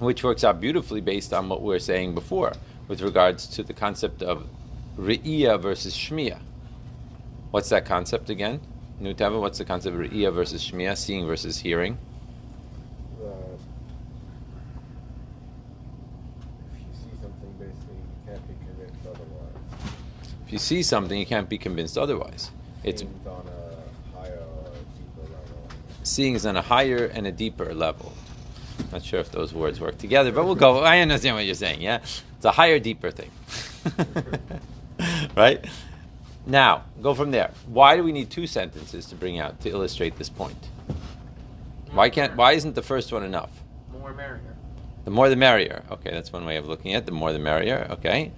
Which 0.00 0.24
works 0.24 0.42
out 0.42 0.60
beautifully 0.60 1.00
based 1.00 1.32
on 1.32 1.48
what 1.48 1.62
we 1.62 1.68
were 1.68 1.78
saying 1.78 2.14
before 2.14 2.52
with 2.88 3.00
regards 3.00 3.46
to 3.48 3.62
the 3.62 3.72
concept 3.72 4.22
of 4.22 4.48
Re'iyah 4.98 5.60
versus 5.60 5.96
Shmiya. 5.96 6.38
What's 7.50 7.68
that 7.68 7.84
concept 7.84 8.30
again? 8.30 8.60
Nutava, 9.00 9.40
what's 9.40 9.58
the 9.58 9.64
concept 9.64 9.94
of 9.94 10.02
Re'iyah 10.02 10.32
versus 10.32 10.68
Shmiya, 10.68 10.96
seeing 10.96 11.26
versus 11.26 11.58
hearing? 11.58 11.98
Uh, 13.22 13.26
if 16.72 16.80
you 16.80 16.92
see 16.92 17.10
something, 17.22 17.52
basically, 17.58 17.96
you 17.96 18.26
can't 18.26 18.48
be 18.48 18.54
convinced 18.66 19.06
otherwise. 19.06 19.92
If 20.46 20.52
you 20.52 20.58
see 20.58 20.82
something, 20.82 21.18
you 21.18 21.26
can't 21.26 21.48
be 21.48 21.58
convinced 21.58 21.96
otherwise. 21.98 22.50
It's 22.82 23.02
Seems 23.02 23.26
on 23.26 23.46
a 23.48 24.18
higher 24.18 24.38
or 24.38 24.70
deeper 24.96 25.22
level. 25.22 25.68
Seeing 26.04 26.34
is 26.34 26.46
on 26.46 26.56
a 26.56 26.62
higher 26.62 27.06
and 27.06 27.26
a 27.26 27.32
deeper 27.32 27.74
level. 27.74 28.12
Not 28.92 29.04
sure 29.04 29.20
if 29.20 29.30
those 29.32 29.52
words 29.52 29.80
work 29.80 29.98
together, 29.98 30.30
but 30.30 30.44
we'll 30.44 30.54
go. 30.54 30.78
I 30.80 31.00
understand 31.00 31.36
what 31.36 31.44
you're 31.44 31.54
saying. 31.54 31.80
Yeah, 31.80 31.96
it's 31.96 32.44
a 32.44 32.52
higher, 32.52 32.78
deeper 32.78 33.10
thing, 33.10 33.30
right? 35.36 35.64
Now, 36.46 36.84
go 37.00 37.14
from 37.14 37.30
there. 37.30 37.50
Why 37.66 37.96
do 37.96 38.04
we 38.04 38.12
need 38.12 38.30
two 38.30 38.46
sentences 38.46 39.06
to 39.06 39.14
bring 39.14 39.38
out 39.38 39.60
to 39.62 39.70
illustrate 39.70 40.16
this 40.16 40.28
point? 40.28 40.68
Why 41.92 42.10
can't? 42.10 42.36
Why 42.36 42.52
isn't 42.52 42.74
the 42.74 42.82
first 42.82 43.12
one 43.12 43.22
enough? 43.24 43.50
More 43.92 44.12
merrier. 44.12 44.54
The 45.04 45.10
more 45.10 45.28
the 45.28 45.36
merrier. 45.36 45.82
Okay, 45.90 46.10
that's 46.10 46.32
one 46.32 46.44
way 46.44 46.56
of 46.56 46.66
looking 46.66 46.94
at 46.94 47.02
it. 47.02 47.06
The 47.06 47.12
more 47.12 47.32
the 47.32 47.38
merrier. 47.38 47.86
Okay. 47.90 48.32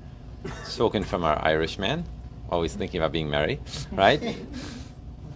Spoken 0.65 1.03
from 1.03 1.25
our 1.25 1.43
Irish 1.45 1.79
man, 1.79 2.05
always 2.51 2.75
thinking 2.75 3.01
about 3.01 3.13
being 3.13 3.29
merry, 3.31 3.61
right? 3.93 4.37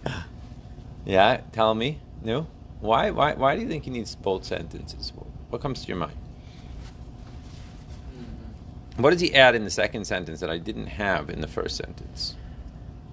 yeah, 1.05 1.41
tell 1.51 1.73
me. 1.73 1.99
No? 2.23 2.47
Why, 2.79 3.11
why, 3.11 3.33
why 3.33 3.55
do 3.55 3.61
you 3.61 3.67
think 3.67 3.83
he 3.85 3.91
needs 3.91 4.15
both 4.15 4.43
sentences? 4.43 5.11
What 5.49 5.61
comes 5.61 5.81
to 5.81 5.87
your 5.87 5.97
mind? 5.97 6.17
What 8.97 9.11
does 9.11 9.21
he 9.21 9.33
add 9.33 9.55
in 9.55 9.63
the 9.63 9.69
second 9.71 10.05
sentence 10.05 10.39
that 10.41 10.49
I 10.49 10.57
didn't 10.57 10.87
have 10.87 11.29
in 11.29 11.41
the 11.41 11.47
first 11.47 11.77
sentence? 11.77 12.35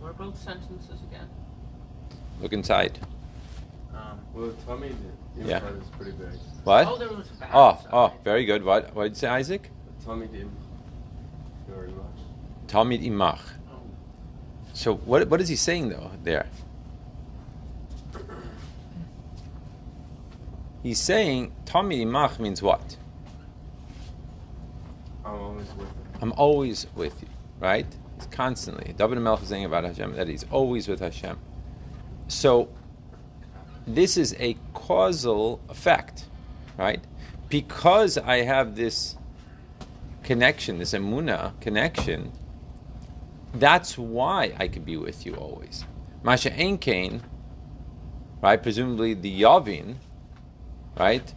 What 0.00 0.10
are 0.10 0.12
both 0.14 0.38
sentences 0.42 1.00
again? 1.10 1.28
Look 2.40 2.52
inside. 2.52 2.98
Um, 3.94 4.18
Well, 4.34 4.52
tell 4.66 4.76
me 4.78 4.90
the 5.36 5.44
Yeah. 5.48 5.64
is 5.68 5.88
pretty 5.90 6.12
big. 6.12 6.28
What? 6.64 6.86
Oh, 6.86 6.98
there 6.98 7.08
was 7.08 7.28
bad. 7.28 7.50
Oh, 7.54 7.78
oh, 7.92 8.12
very 8.24 8.44
good. 8.44 8.64
What? 8.64 8.94
What 8.94 9.04
did 9.04 9.10
you 9.12 9.16
say, 9.16 9.28
Isaac? 9.28 9.70
Tell 10.04 10.16
me 10.16 10.26
the 10.26 10.40
imprint 10.40 10.52
very 11.68 11.88
much. 11.88 12.04
Tamid 12.66 13.02
imach. 13.04 13.40
Oh. 13.70 13.80
So 14.74 14.94
what, 14.96 15.28
what 15.28 15.40
is 15.40 15.48
he 15.48 15.56
saying 15.56 15.88
though 15.90 16.10
there? 16.22 16.46
He's 20.82 21.00
saying 21.00 21.52
Tamid 21.64 22.00
imach 22.02 22.38
means 22.38 22.62
what? 22.62 22.96
I'm 25.24 25.34
always 25.34 25.68
with 25.74 25.88
him. 25.88 25.94
I'm 26.20 26.32
always 26.32 26.86
with 26.94 27.20
you, 27.22 27.28
right? 27.60 27.86
He's 28.16 28.26
constantly. 28.26 28.94
David 28.94 29.18
Melech 29.18 29.42
is 29.42 29.48
saying 29.48 29.64
about 29.64 29.84
Hashem 29.84 30.14
that 30.14 30.28
he's 30.28 30.44
always 30.50 30.88
with 30.88 31.00
Hashem. 31.00 31.38
So 32.28 32.68
this 33.86 34.16
is 34.16 34.34
a 34.38 34.56
causal 34.74 35.60
effect, 35.68 36.26
right? 36.76 37.02
Because 37.48 38.18
I 38.18 38.42
have 38.42 38.76
this 38.76 39.16
connection, 40.22 40.78
this 40.78 40.92
emuna 40.92 41.58
connection, 41.60 42.32
that's 43.54 43.96
why 43.96 44.54
I 44.58 44.68
could 44.68 44.84
be 44.84 44.96
with 44.96 45.24
you 45.24 45.34
always. 45.34 45.84
Masha 46.22 46.50
Enkain, 46.50 47.22
right? 48.42 48.62
Presumably 48.62 49.14
the 49.14 49.42
Yavin, 49.42 49.96
right, 50.98 51.34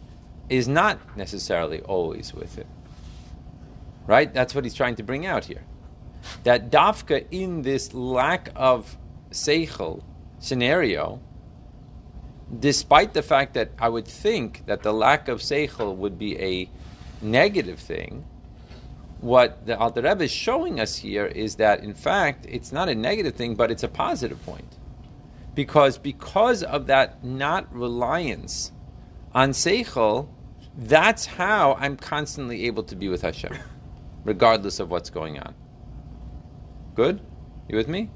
is 0.48 0.68
not 0.68 1.16
necessarily 1.16 1.80
always 1.82 2.34
with 2.34 2.56
him. 2.56 2.66
Right? 4.06 4.32
That's 4.32 4.54
what 4.54 4.64
he's 4.64 4.74
trying 4.74 4.96
to 4.96 5.02
bring 5.02 5.24
out 5.24 5.44
here. 5.44 5.64
That 6.44 6.70
dafka 6.70 7.26
in 7.30 7.62
this 7.62 7.94
lack 7.94 8.50
of 8.56 8.96
seichel 9.30 10.02
scenario, 10.38 11.20
despite 12.58 13.14
the 13.14 13.22
fact 13.22 13.54
that 13.54 13.70
I 13.78 13.88
would 13.88 14.06
think 14.06 14.66
that 14.66 14.82
the 14.82 14.92
lack 14.92 15.28
of 15.28 15.40
seichel 15.40 15.96
would 15.96 16.18
be 16.18 16.38
a 16.38 16.68
negative 17.20 17.78
thing, 17.78 18.24
what 19.20 19.64
the 19.66 19.78
Alter 19.78 20.02
Rebbe 20.02 20.24
is 20.24 20.32
showing 20.32 20.80
us 20.80 20.96
here 20.96 21.26
is 21.26 21.54
that 21.56 21.84
in 21.84 21.94
fact 21.94 22.44
it's 22.48 22.72
not 22.72 22.88
a 22.88 22.94
negative 22.94 23.36
thing, 23.36 23.54
but 23.54 23.70
it's 23.70 23.84
a 23.84 23.88
positive 23.88 24.44
point, 24.44 24.76
because 25.54 25.96
because 25.96 26.64
of 26.64 26.88
that 26.88 27.24
not 27.24 27.72
reliance 27.72 28.72
on 29.34 29.50
seichel, 29.50 30.28
that's 30.76 31.26
how 31.26 31.74
I'm 31.78 31.96
constantly 31.96 32.66
able 32.66 32.82
to 32.84 32.96
be 32.96 33.08
with 33.08 33.22
Hashem, 33.22 33.56
regardless 34.24 34.80
of 34.80 34.90
what's 34.90 35.10
going 35.10 35.38
on. 35.38 35.54
Good, 36.94 37.20
you 37.68 37.76
with 37.76 37.88
me? 37.88 38.10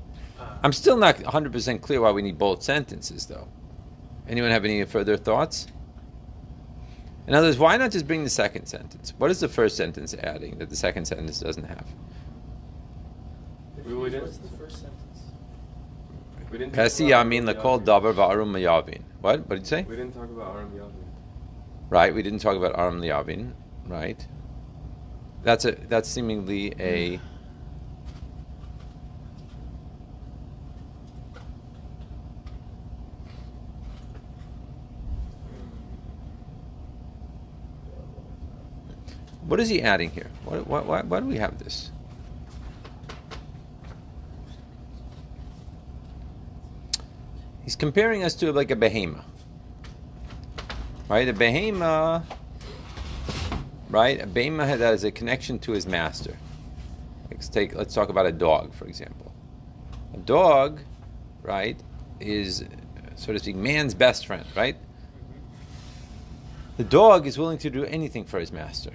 I'm 0.63 0.73
still 0.73 0.97
not 0.97 1.17
100% 1.17 1.81
clear 1.81 2.01
why 2.01 2.11
we 2.11 2.23
need 2.23 2.39
both 2.39 2.63
sentences, 2.63 3.27
though. 3.27 3.49
Anyone 4.29 4.51
have 4.51 4.65
any 4.65 4.85
further 4.85 5.17
thoughts? 5.17 5.69
In 7.27 7.35
other 7.35 7.49
words, 7.49 7.59
why 7.59 7.77
not 7.77 7.91
just 7.91 8.07
bring 8.07 8.25
the 8.25 8.31
second 8.31 8.67
sentence? 8.67 9.13
What 9.19 9.31
is 9.31 9.41
the 9.41 9.49
first 9.49 9.77
sentence 9.77 10.15
adding 10.15 10.59
that 10.59 10.71
the 10.71 10.77
second 10.77 11.07
sentence 11.07 11.41
doesn't 11.41 11.65
have? 11.65 11.87
We 13.85 13.95
What's 13.95 14.39
the 14.39 14.49
first 14.57 14.81
sentence? 14.81 15.03
We 16.51 16.59
didn't 16.59 16.75
talk 16.75 16.87
Pesi 16.87 17.09
about 17.09 17.27
yamin 17.27 17.47
Aram 17.49 17.63
lekol 17.63 17.81
Yavin. 17.81 17.85
davar 17.85 18.15
va'arum 18.15 18.51
mayavin. 18.51 19.03
What? 19.21 19.41
What 19.49 19.51
did 19.51 19.61
you 19.61 19.65
say? 19.65 19.83
We 19.83 19.97
didn't 19.97 20.15
talk 20.15 20.25
about 20.31 20.57
Aram 20.57 20.71
Yavin. 20.71 21.06
Right. 21.89 22.15
We 22.15 22.23
didn't 22.23 22.41
talk 22.41 22.57
about 22.57 22.79
arum 22.79 23.01
liyavin. 23.01 23.53
Right. 23.87 24.27
That's 25.43 25.65
a 25.65 25.73
that's 25.73 26.09
seemingly 26.09 26.75
a. 26.81 27.21
What 39.47 39.61
is 39.61 39.69
he 39.69 39.81
adding 39.81 40.11
here? 40.11 40.29
Why, 40.45 40.59
why, 40.59 41.03
why 41.03 41.21
do 41.21 41.27
we 41.27 41.37
have 41.37 41.59
this? 41.61 41.93
He's 47.63 47.77
comparing 47.77 48.25
us 48.25 48.35
to 48.35 48.53
like 48.53 48.73
a 48.73 48.77
behemoth. 48.77 49.36
Right? 51.09 51.29
A 51.29 51.33
behema, 51.33 52.25
right? 53.91 54.21
A 54.21 54.27
behema 54.27 54.79
that 54.79 54.95
is 54.95 55.05
a 55.05 55.11
connection 55.11 55.59
to 55.61 55.73
his 55.73 55.87
master. 55.87 56.37
Let's 57.31 57.49
take 57.49 57.75
let's 57.75 57.95
talk 57.95 58.09
about 58.09 58.27
a 58.27 58.33
dog, 58.33 58.75
for 58.75 58.87
example. 58.87 59.33
A 60.15 60.19
dog, 60.19 60.81
right, 61.43 61.79
is 62.19 62.65
so 63.15 63.33
to 63.33 63.39
speak 63.39 63.57
man's 63.57 63.95
best 63.95 64.27
friend, 64.27 64.45
right? 64.57 64.77
The 66.77 66.85
dog 66.85 67.27
is 67.27 67.39
willing 67.39 67.59
to 67.59 67.71
do 67.71 67.85
anything 67.85 68.25
for 68.25 68.39
his 68.39 68.53
master 68.53 68.93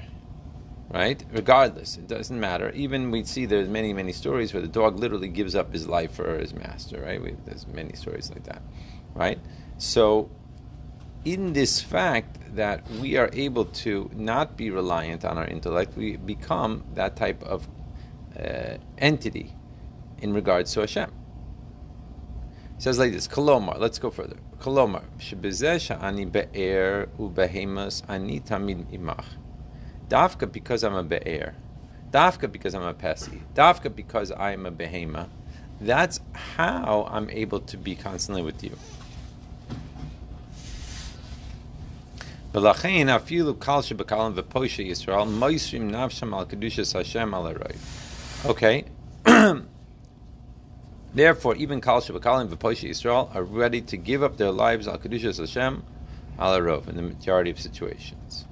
right? 0.94 1.24
Regardless, 1.32 1.98
it 1.98 2.08
doesn't 2.08 2.40
matter. 2.40 2.72
Even 2.72 3.12
we 3.12 3.24
see 3.24 3.46
there's 3.46 3.70
many, 3.70 3.94
many 3.94 4.12
stories 4.12 4.54
where 4.54 4.62
the 4.62 4.68
dog 4.68 5.00
literally 5.00 5.30
gives 5.30 5.56
up 5.56 5.72
his 5.72 5.88
life 5.88 6.12
for 6.12 6.38
his 6.38 6.54
master, 6.54 7.02
right? 7.02 7.22
We, 7.22 7.36
there's 7.46 7.66
many 7.68 7.94
stories 7.94 8.30
like 8.30 8.44
that, 8.44 8.62
right? 9.14 9.40
So, 9.78 10.30
in 11.26 11.54
this 11.54 11.82
fact 11.82 12.56
that 12.56 12.90
we 12.92 13.18
are 13.18 13.30
able 13.34 13.66
to 13.66 14.10
not 14.14 14.58
be 14.58 14.70
reliant 14.70 15.24
on 15.24 15.38
our 15.38 15.48
intellect, 15.48 15.96
we 15.96 16.18
become 16.18 16.84
that 16.96 17.16
type 17.16 17.42
of 17.44 17.68
uh, 18.38 18.78
entity 18.98 19.54
in 20.20 20.34
regards 20.34 20.74
to 20.74 20.82
Hashem. 20.82 21.12
It 22.76 22.82
says 22.82 22.98
like 22.98 23.12
this, 23.12 23.28
Kolomar, 23.28 23.80
let's 23.80 24.00
go 24.00 24.10
further. 24.10 24.38
Kolomar, 24.60 25.04
sha'ani 25.20 26.32
be'er 26.32 27.10
u'behemas 27.20 28.04
ani 28.10 28.40
tamid 28.40 28.86
imach. 28.92 29.26
Dafka 30.08 30.52
because 30.52 30.84
I'm 30.84 30.96
a 30.96 31.04
be'er. 31.04 31.56
Dafka 32.12 32.52
because 32.52 32.76
I'm 32.76 32.84
a 32.84 32.94
pesi. 32.94 33.42
Dafka 33.54 33.96
because 33.96 34.32
I'm 34.32 34.66
a 34.66 34.72
behema. 34.72 35.30
That's 35.80 36.20
how 36.34 37.08
I'm 37.10 37.30
able 37.30 37.62
to 37.62 37.78
be 37.78 37.96
constantly 37.96 38.42
with 38.44 38.64
you. 38.64 38.78
Afilu 42.54 43.60
kal 43.60 43.82
shebekalim 43.82 44.36
v'poishe 44.36 44.86
Yisrael 44.86 45.28
nafsham 45.28 46.34
al 46.34 46.46
kedushas 46.46 46.94
Hashem 46.94 47.34
al 47.34 47.56
Okay. 48.46 48.86
Therefore, 51.14 51.56
even 51.56 51.80
kal 51.80 52.02
shebekalim 52.02 52.50
v'poishe 52.50 52.90
Yisrael 52.90 53.34
are 53.34 53.44
ready 53.44 53.82
to 53.82 53.96
give 53.96 54.22
up 54.22 54.38
their 54.38 54.52
lives 54.52 54.88
al 54.88 54.98
kedushas 54.98 55.40
Hashem 55.40 55.84
al 56.38 56.56
in 56.56 56.96
the 56.96 57.02
majority 57.02 57.52
of 57.52 57.60
situations. 57.60 58.46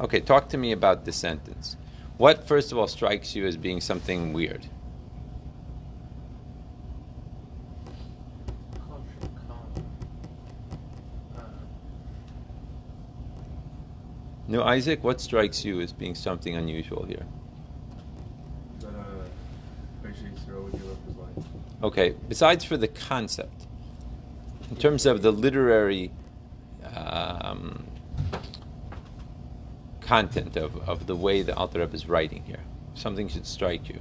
Okay, 0.00 0.20
talk 0.20 0.48
to 0.48 0.56
me 0.56 0.72
about 0.72 1.04
this 1.04 1.16
sentence. 1.16 1.76
What, 2.16 2.48
first 2.48 2.72
of 2.72 2.78
all, 2.78 2.86
strikes 2.86 3.36
you 3.36 3.46
as 3.46 3.56
being 3.56 3.80
something 3.80 4.32
weird? 4.32 4.66
No, 14.46 14.62
Isaac, 14.62 15.02
what 15.02 15.20
strikes 15.20 15.64
you 15.64 15.80
as 15.80 15.92
being 15.92 16.14
something 16.14 16.54
unusual 16.54 17.04
here? 17.04 17.24
That 18.80 18.88
uh, 18.88 18.92
Poshe 20.02 20.30
Yisrael 20.32 20.64
would 20.64 20.72
give 20.72 20.90
up 20.90 20.98
his 21.06 21.16
life. 21.16 21.46
Okay, 21.82 22.14
besides 22.28 22.64
for 22.64 22.76
the 22.76 22.88
concept, 22.88 23.66
in 24.70 24.76
terms 24.76 25.06
of 25.06 25.22
the 25.22 25.30
literary 25.30 26.10
um, 26.94 27.84
content 30.00 30.56
of, 30.56 30.88
of 30.88 31.06
the 31.06 31.16
way 31.16 31.42
the 31.42 31.56
Alter 31.56 31.80
Rebbe 31.80 31.94
is 31.94 32.06
writing 32.08 32.42
here, 32.44 32.60
something 32.94 33.28
should 33.28 33.46
strike 33.46 33.88
you. 33.88 34.00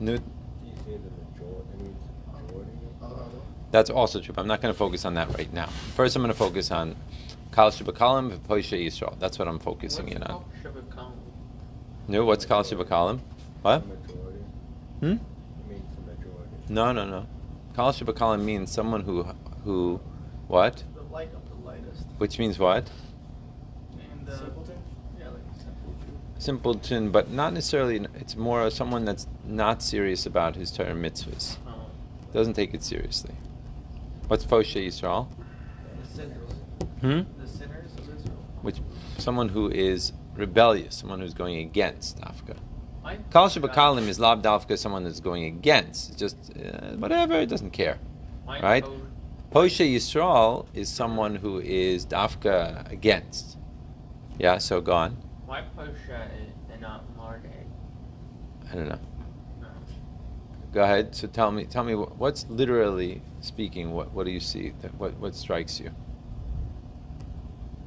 Newt? 0.00 0.22
Do 0.62 0.68
you 0.68 0.74
say 0.76 0.92
the 0.92 1.10
majority? 1.10 1.70
I 1.72 1.82
mean, 1.82 1.96
majority? 2.46 2.70
That's 3.70 3.90
also 3.90 4.20
true. 4.20 4.34
But 4.34 4.42
I'm 4.42 4.48
not 4.48 4.60
going 4.60 4.72
to 4.72 4.78
focus 4.78 5.04
on 5.04 5.14
that 5.14 5.28
right 5.36 5.52
now. 5.52 5.66
First, 5.94 6.16
I'm 6.16 6.22
going 6.22 6.32
to 6.32 6.38
focus 6.38 6.70
on 6.70 6.96
Kal 7.52 7.70
Shabakalim 7.70 8.38
V'Poshe 8.38 8.86
Yisrael. 8.86 9.18
That's 9.18 9.38
what 9.38 9.48
I'm 9.48 9.58
focusing 9.58 10.08
in 10.08 10.22
on. 10.22 10.44
No, 12.06 12.24
what's 12.24 12.46
Kal 12.46 12.62
Shabakalim? 12.62 13.20
What? 13.62 13.82
The 13.82 13.94
majority. 13.94 14.38
Hmm? 15.00 15.06
It 15.06 15.18
means 15.68 15.96
the 15.96 16.12
majority. 16.12 16.50
No, 16.68 16.92
no, 16.92 17.04
no. 17.04 17.26
Kal 17.76 17.92
Shabakalim 17.92 18.42
means 18.42 18.72
someone 18.72 19.02
who, 19.02 19.24
who, 19.64 20.00
what? 20.46 20.82
The 20.94 21.02
light 21.02 21.34
of 21.34 21.48
the 21.50 21.66
lightest. 21.66 22.06
Which 22.16 22.38
means 22.38 22.58
what? 22.58 22.90
And, 23.92 24.28
uh, 24.28 24.38
Simpleton? 24.38 24.82
Yeah, 25.18 25.28
like 25.28 25.42
simple 25.58 25.94
Jew. 26.00 26.18
Simpleton, 26.38 27.10
but 27.10 27.30
not 27.30 27.52
necessarily. 27.52 28.06
It's 28.14 28.34
more 28.36 28.70
someone 28.70 29.04
that's 29.04 29.26
not 29.44 29.82
serious 29.82 30.24
about 30.24 30.56
his 30.56 30.70
Torah 30.70 30.94
mitzvahs. 30.94 31.58
Doesn't 32.32 32.54
take 32.54 32.72
it 32.74 32.82
seriously. 32.82 33.34
What's 34.28 34.44
Poshe 34.44 34.86
Yisrael? 34.86 35.26
The 36.02 36.06
sinners. 36.06 36.52
Hmm? 37.00 37.20
The 37.40 37.48
sinners 37.48 37.92
of 37.94 38.00
Israel. 38.00 38.44
Which 38.60 38.76
someone 39.16 39.48
who 39.48 39.70
is 39.70 40.12
rebellious, 40.36 40.96
someone 40.96 41.20
who's 41.20 41.34
going 41.34 41.56
against 41.56 42.20
Dafka. 42.20 42.56
Kal 43.30 43.48
Shabakalim 43.48 44.06
is 44.06 44.20
Lav 44.20 44.42
Dafka, 44.42 44.76
someone 44.76 45.04
that's 45.04 45.20
going 45.20 45.44
against. 45.44 46.10
It's 46.10 46.18
just 46.18 46.36
uh, 46.56 46.96
whatever, 46.96 47.36
it 47.36 47.48
doesn't 47.48 47.70
care. 47.70 47.98
Right? 48.46 48.84
Poshe 49.50 49.94
Yisrael 49.94 50.66
is 50.74 50.90
someone 50.90 51.34
who 51.34 51.58
is 51.60 52.04
Dafka 52.04 52.90
against. 52.92 53.56
Yeah, 54.38 54.58
so 54.58 54.82
go 54.82 54.92
on. 54.92 55.16
Why 55.46 55.64
Posha 55.74 56.28
and 56.70 56.80
not 56.82 57.04
Marde? 57.16 57.48
I 58.70 58.74
don't 58.74 58.88
know. 58.90 58.98
Go 60.72 60.82
ahead. 60.82 61.14
So 61.14 61.26
tell 61.26 61.50
me, 61.50 61.64
tell 61.64 61.82
me 61.82 61.94
what's 61.94 62.46
literally 62.48 63.22
speaking. 63.40 63.92
What 63.92 64.12
what 64.12 64.24
do 64.26 64.30
you 64.30 64.40
see? 64.40 64.72
That, 64.82 64.94
what 64.96 65.14
what 65.18 65.34
strikes 65.34 65.80
you? 65.80 65.88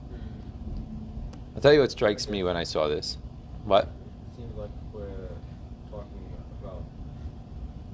Hmm. 0.10 1.56
I'll 1.56 1.62
tell 1.62 1.74
you 1.74 1.82
what 1.82 1.92
strikes 1.92 2.28
me 2.28 2.44
when 2.44 2.58
I 2.58 2.64
saw 2.64 2.88
this. 2.88 3.18
What? 3.66 3.88
Seems 4.36 4.56
like 4.58 4.72
we're 4.92 5.30
talking 5.92 6.34
about 6.60 6.84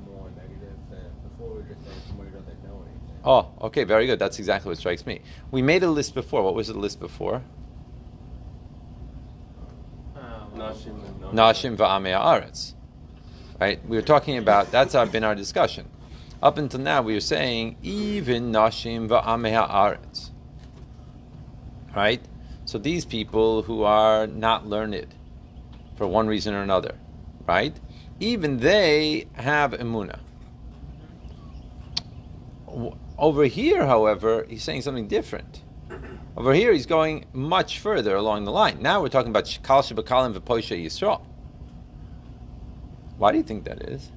more 0.05 0.29
negative 0.37 0.77
than 0.89 1.11
before. 1.29 1.49
We 1.49 1.55
were 1.55 1.67
just 1.67 1.83
saying 1.83 2.01
somebody 2.07 2.29
doesn't 2.29 2.63
know 2.63 2.85
anything. 2.87 3.19
Oh, 3.25 3.51
okay, 3.67 3.83
very 3.83 4.05
good. 4.05 4.19
That's 4.19 4.39
exactly 4.39 4.69
what 4.69 4.77
strikes 4.77 5.05
me. 5.05 5.19
We 5.51 5.61
made 5.61 5.83
a 5.83 5.89
list 5.89 6.15
before. 6.15 6.43
What 6.43 6.55
was 6.55 6.67
the 6.69 6.79
list 6.79 7.01
before? 7.01 7.43
Um, 10.15 10.51
Nashim 10.55 11.05
and 11.05 11.37
Nashim 11.37 11.75
va'amei 11.75 12.17
haaretz. 12.17 12.75
Right? 13.59 13.83
We 13.87 13.97
were 13.97 14.03
talking 14.03 14.37
about 14.37 14.71
that's 14.71 14.95
our, 14.95 15.05
been 15.05 15.23
our 15.23 15.35
discussion. 15.35 15.87
Up 16.41 16.57
until 16.57 16.79
now, 16.79 17.01
we 17.01 17.13
were 17.13 17.19
saying 17.19 17.77
even 17.81 18.51
Nashim 18.51 19.07
va'amei 19.07 19.67
haaretz. 19.67 20.29
Right? 21.95 22.21
So 22.65 22.77
these 22.77 23.05
people 23.05 23.63
who 23.63 23.83
are 23.83 24.27
not 24.27 24.67
learned 24.67 25.15
for 25.95 26.05
one 26.05 26.27
reason 26.27 26.53
or 26.53 26.61
another, 26.61 26.95
right? 27.47 27.79
Even 28.19 28.57
they 28.57 29.27
have 29.33 29.71
emuna. 29.71 30.19
Over 33.17 33.45
here, 33.45 33.87
however, 33.87 34.45
he's 34.47 34.63
saying 34.63 34.81
something 34.81 35.07
different. 35.07 35.63
Over 36.35 36.53
here, 36.53 36.71
he's 36.71 36.85
going 36.85 37.25
much 37.33 37.79
further 37.79 38.15
along 38.15 38.43
the 38.43 38.51
line. 38.51 38.79
Now 38.79 39.01
we're 39.01 39.09
talking 39.09 39.31
about 39.31 39.57
Kal 39.63 39.81
Shabakalim 39.81 40.37
v'Poshe 40.37 40.85
Yisrael. 40.85 41.21
Why 43.17 43.31
do 43.31 43.37
you 43.37 43.43
think 43.43 43.65
that 43.65 43.81
is? 43.83 44.11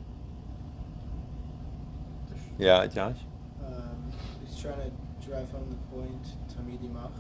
Yeah, 2.58 2.86
Josh. 2.86 3.16
Um, 3.64 4.12
he's 4.44 4.60
trying 4.60 4.76
to 4.76 5.26
drive 5.26 5.50
home 5.50 5.70
the 5.70 5.96
point, 5.96 6.22
Tamidi 6.48 6.92
Mach. 6.92 7.12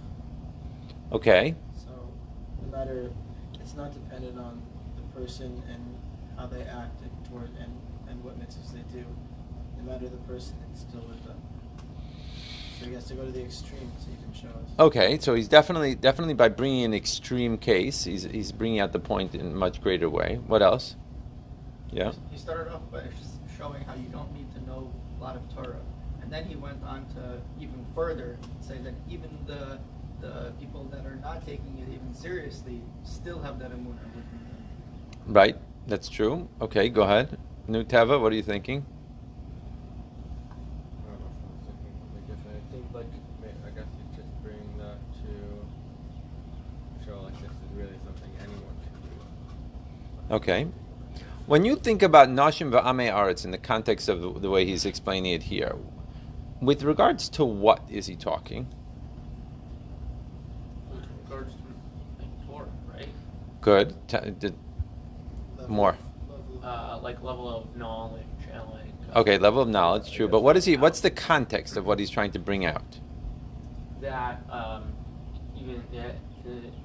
Okay. 1.12 1.54
So, 1.74 2.12
no 2.62 2.76
matter, 2.76 3.10
it's 3.54 3.74
not 3.74 3.92
dependent 3.92 4.38
on 4.38 4.62
the 4.96 5.18
person 5.18 5.62
and 5.70 5.98
how 6.38 6.46
they 6.46 6.62
act 6.62 7.00
and 7.00 7.10
toward 7.26 7.50
and, 7.58 7.80
and 8.08 8.22
what 8.22 8.38
mitzvahs 8.38 8.72
they 8.72 8.82
do. 8.92 9.04
No 9.78 9.90
matter 9.90 10.08
the 10.08 10.18
person, 10.18 10.56
it's 10.70 10.82
still 10.82 11.00
with 11.00 11.24
them. 11.24 11.40
So 12.78 12.86
he 12.86 12.92
has 12.94 13.04
to 13.06 13.14
go 13.14 13.24
to 13.24 13.30
the 13.30 13.42
extreme 13.42 13.90
so 13.98 14.10
he 14.10 14.16
can 14.22 14.32
show 14.34 14.48
us. 14.48 14.70
Okay, 14.78 15.18
so 15.18 15.34
he's 15.34 15.48
definitely 15.48 15.94
definitely 15.94 16.34
by 16.34 16.48
bringing 16.48 16.84
an 16.84 16.94
extreme 16.94 17.58
case, 17.58 18.04
he's 18.04 18.24
he's 18.24 18.52
bringing 18.52 18.80
out 18.80 18.92
the 18.92 19.00
point 19.00 19.34
in 19.34 19.40
a 19.40 19.44
much 19.44 19.80
greater 19.80 20.08
way. 20.08 20.40
What 20.46 20.62
else? 20.62 20.96
Yeah. 21.92 22.12
He 22.30 22.38
started 22.38 22.72
off 22.72 22.82
by 22.90 23.02
showing 23.58 23.82
how 23.82 23.94
you 23.94 24.08
don't 24.08 24.32
need 24.32 24.52
to 24.54 24.60
know 24.64 24.92
a 25.18 25.22
lot 25.22 25.36
of 25.36 25.42
Torah, 25.54 25.80
and 26.22 26.32
then 26.32 26.44
he 26.44 26.54
went 26.54 26.82
on 26.84 27.06
to 27.14 27.40
even 27.60 27.84
further 27.94 28.38
say 28.60 28.78
that 28.78 28.94
even 29.08 29.30
the 29.46 29.78
the 30.20 30.52
people 30.60 30.84
that 30.92 31.06
are 31.06 31.16
not 31.16 31.44
taking 31.46 31.78
it 31.78 31.92
even 31.92 32.14
seriously 32.14 32.82
still 33.04 33.40
have 33.40 33.58
that 33.58 33.70
emunah. 33.72 33.98
Right. 35.26 35.56
That's 35.86 36.08
true. 36.08 36.48
Okay, 36.60 36.88
go 36.88 37.02
ahead. 37.02 37.38
New 37.66 37.84
Teva, 37.84 38.20
what 38.20 38.32
are 38.32 38.36
you 38.36 38.42
thinking? 38.42 38.84
I 40.50 41.10
don't 41.10 41.20
know 41.20 41.26
if 41.26 41.32
I'm 41.42 41.56
thinking 41.66 41.94
something 41.98 42.24
different. 42.28 42.56
I 42.56 42.70
think 42.70 42.84
like 42.94 43.06
I 43.66 43.70
guess 43.70 43.88
you 43.98 44.04
just 44.14 44.28
bring 44.42 44.60
that 44.78 44.98
to 45.24 45.30
show 47.04 47.22
like 47.22 47.34
this 47.40 47.50
is 47.50 47.70
really 47.74 47.98
something 48.04 48.30
anyone 48.38 48.76
can 48.84 48.92
do. 49.02 50.34
Okay. 50.34 50.66
When 51.50 51.64
you 51.64 51.74
think 51.74 52.00
about 52.04 52.28
Nashim 52.28 52.70
va'amei 52.70 53.12
aretz 53.12 53.44
in 53.44 53.50
the 53.50 53.58
context 53.58 54.08
of 54.08 54.20
the, 54.20 54.32
the 54.38 54.48
way 54.48 54.64
he's 54.64 54.84
explaining 54.84 55.32
it 55.32 55.42
here, 55.42 55.74
with 56.62 56.84
regards 56.84 57.28
to 57.30 57.44
what 57.44 57.82
is 57.90 58.06
he 58.06 58.14
talking? 58.14 58.68
With 60.92 61.02
regards 61.24 61.54
to 61.54 62.46
Torah, 62.46 62.68
right? 62.94 63.08
Good. 63.60 63.96
T- 64.06 64.30
did, 64.38 64.54
Level- 65.58 65.74
more. 65.74 65.96
level- 66.28 66.60
Uh, 66.62 67.00
like 67.02 67.20
level 67.20 67.48
of 67.48 67.76
knowledge 67.76 68.22
and 68.52 68.62
like. 68.70 69.12
uh, 69.12 69.18
Okay, 69.18 69.36
level 69.36 69.60
of 69.60 69.68
knowledge, 69.68 70.12
true. 70.12 70.28
But 70.28 70.44
what 70.44 70.56
is 70.56 70.66
he? 70.66 70.76
What's 70.76 71.00
the 71.00 71.10
context 71.10 71.76
of 71.76 71.84
what 71.84 71.98
he's 71.98 72.10
trying 72.10 72.30
to 72.30 72.38
bring 72.38 72.64
out? 72.64 73.00
That 74.00 74.40
um, 74.48 74.92
even 75.56 75.82
that 75.94 76.14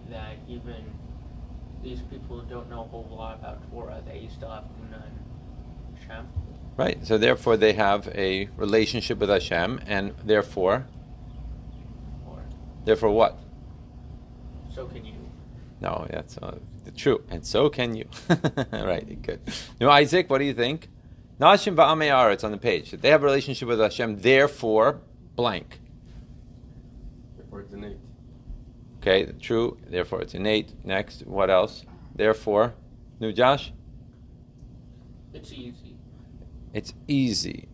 that 0.10 0.38
even 0.48 0.92
these 1.86 2.02
people 2.02 2.42
don't 2.42 2.68
know 2.70 2.82
a 2.82 2.88
whole 2.88 3.08
lot 3.12 3.40
about 3.40 3.62
Torah, 3.70 4.02
they 4.06 4.28
still 4.36 4.50
have 4.50 4.64
Emunah 4.64 5.04
in 5.06 5.96
Hashem. 6.02 6.28
Right. 6.76 7.06
So 7.06 7.18
therefore, 7.18 7.56
they 7.56 7.74
have 7.74 8.10
a 8.10 8.50
relationship 8.58 9.20
with 9.20 9.30
Hashem, 9.30 9.80
and 9.86 10.14
therefore, 10.24 10.88
Or 12.28 12.44
therefore 12.84 13.12
what? 13.12 13.40
so 14.74 14.88
can 14.88 15.06
you. 15.06 15.14
No, 15.80 16.06
that's 16.10 16.38
uh, 16.40 16.58
true, 16.98 17.24
and 17.30 17.46
so 17.46 17.70
can 17.70 17.96
you. 17.96 18.10
right. 18.74 19.22
Good. 19.22 19.40
Now, 19.80 19.92
Isaac, 19.92 20.30
what 20.30 20.40
do 20.40 20.46
you 20.46 20.54
think? 20.54 20.90
Nashim 21.40 21.76
va'amei 21.76 22.34
It's 22.34 22.44
on 22.44 22.52
the 22.52 22.58
page. 22.58 22.92
They 22.92 23.10
have 23.10 23.22
a 23.22 23.26
relationship 23.26 23.68
with 23.68 23.80
Hashem, 23.80 24.22
therefore, 24.22 25.02
blank. 25.36 25.80
Therefore, 27.38 27.62
it's 27.62 27.74
innate. 27.74 27.98
Okay, 29.08 29.32
true. 29.40 29.78
Therefore, 29.88 30.22
it's 30.22 30.34
innate. 30.34 30.74
Next, 30.84 31.28
what 31.28 31.52
else? 31.52 31.86
Therefore, 32.16 32.74
new 33.20 33.32
Josh. 33.32 33.72
It's 35.32 35.52
easy. 35.54 35.96
It's 36.74 36.92
easy. 37.08 37.68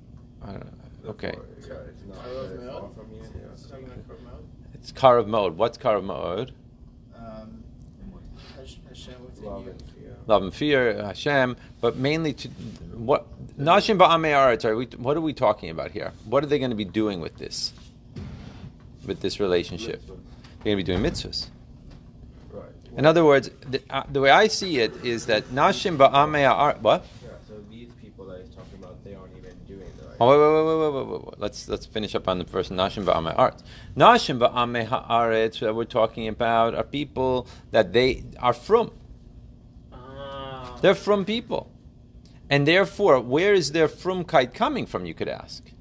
I 0.44 0.48
don't 0.48 0.66
know. 0.66 1.10
Okay. 1.12 1.34
It's 1.58 1.70
not 1.70 2.18
Karav 2.18 2.48
very 2.50 2.68
far 2.68 2.82
Me'od? 2.82 2.96
from 2.96 3.12
you. 3.14 3.22
It's 3.54 3.64
talking 3.66 3.86
about 3.86 4.08
Karav 4.10 4.24
Me'od. 4.24 4.44
It's 4.74 4.92
Karav 4.92 5.28
Mode. 5.28 5.56
What's 5.56 5.78
Karav 5.78 6.04
Mode? 6.04 6.52
Um, 7.16 7.64
Hash- 8.58 8.80
Hashem 8.90 9.24
within 9.24 9.46
Love 9.46 9.68
and 9.68 9.82
fear. 9.82 10.18
Love 10.28 10.44
and 10.44 10.54
fear, 10.54 11.02
Hashem, 11.02 11.56
but 11.80 11.96
mainly 11.96 12.34
to 12.34 12.50
what 12.50 13.26
Nashim 13.58 13.98
Ba'amei 13.98 14.34
Aretz, 14.34 14.98
what 14.98 15.16
are 15.16 15.22
we 15.22 15.32
talking 15.32 15.70
about 15.70 15.92
here? 15.92 16.12
What 16.26 16.44
are 16.44 16.48
they 16.48 16.60
going 16.60 16.72
to 16.72 16.76
be 16.76 16.84
doing 16.84 17.22
with 17.22 17.38
this? 17.38 17.72
With 19.06 19.22
this 19.22 19.40
relationship? 19.40 20.02
Mitzvah. 20.64 20.64
They're 20.64 20.76
going 20.76 20.86
to 20.86 20.92
be 20.92 21.00
doing 21.00 21.12
mitzvahs. 21.12 21.48
Right. 22.52 22.98
In 22.98 23.06
other 23.06 23.26
words, 23.26 23.50
the, 23.68 23.82
uh, 23.90 24.04
the 24.12 24.22
way 24.22 24.30
I 24.30 24.48
see 24.48 24.80
it 24.80 24.94
is 25.04 25.26
that 25.26 25.46
Nashim 25.46 25.98
Ba'amei 25.98 26.48
Aretz, 26.48 26.82
what? 26.82 27.06
Yeah, 27.24 27.30
so 27.48 27.54
these 27.70 27.90
people 28.02 28.26
that 28.28 28.42
he's 28.42 28.54
talking 28.54 28.78
about, 28.80 29.04
they 29.04 29.16
aren't 29.16 29.36
even 29.38 29.56
doing 29.68 29.92
the 29.98 30.08
right. 30.08 30.18
Oh, 30.20 30.28
wait, 30.30 30.38
wait, 30.38 30.54
wait, 30.54 30.78
wait, 30.78 30.94
wait, 30.94 31.12
wait, 31.12 31.26
wait. 31.26 31.40
Let's 31.40 31.68
let's 31.68 31.86
finish 31.86 32.14
up 32.14 32.28
on 32.28 32.38
the 32.38 32.46
first 32.46 32.72
Nashim 32.72 33.06
ba'amei 33.06 33.36
haaretz. 33.36 33.64
Nashim 33.96 34.40
ba'amei 34.40 34.88
haaretz 34.88 35.60
that 35.60 35.74
we're 35.74 35.86
talking 35.86 36.28
about 36.28 36.76
are 36.76 36.84
people 36.84 37.48
that 37.72 37.94
they 37.94 38.24
are 38.40 38.54
from. 38.54 38.92
Ah. 39.92 40.78
They're 40.82 40.94
from 40.94 41.26
people, 41.26 41.72
and 42.50 42.68
therefore, 42.68 43.20
where 43.20 43.54
is 43.54 43.72
their 43.72 43.88
frumkeit 43.88 44.54
coming 44.54 44.86
from? 44.86 45.06
You 45.06 45.16
could 45.16 45.30
ask. 45.30 45.72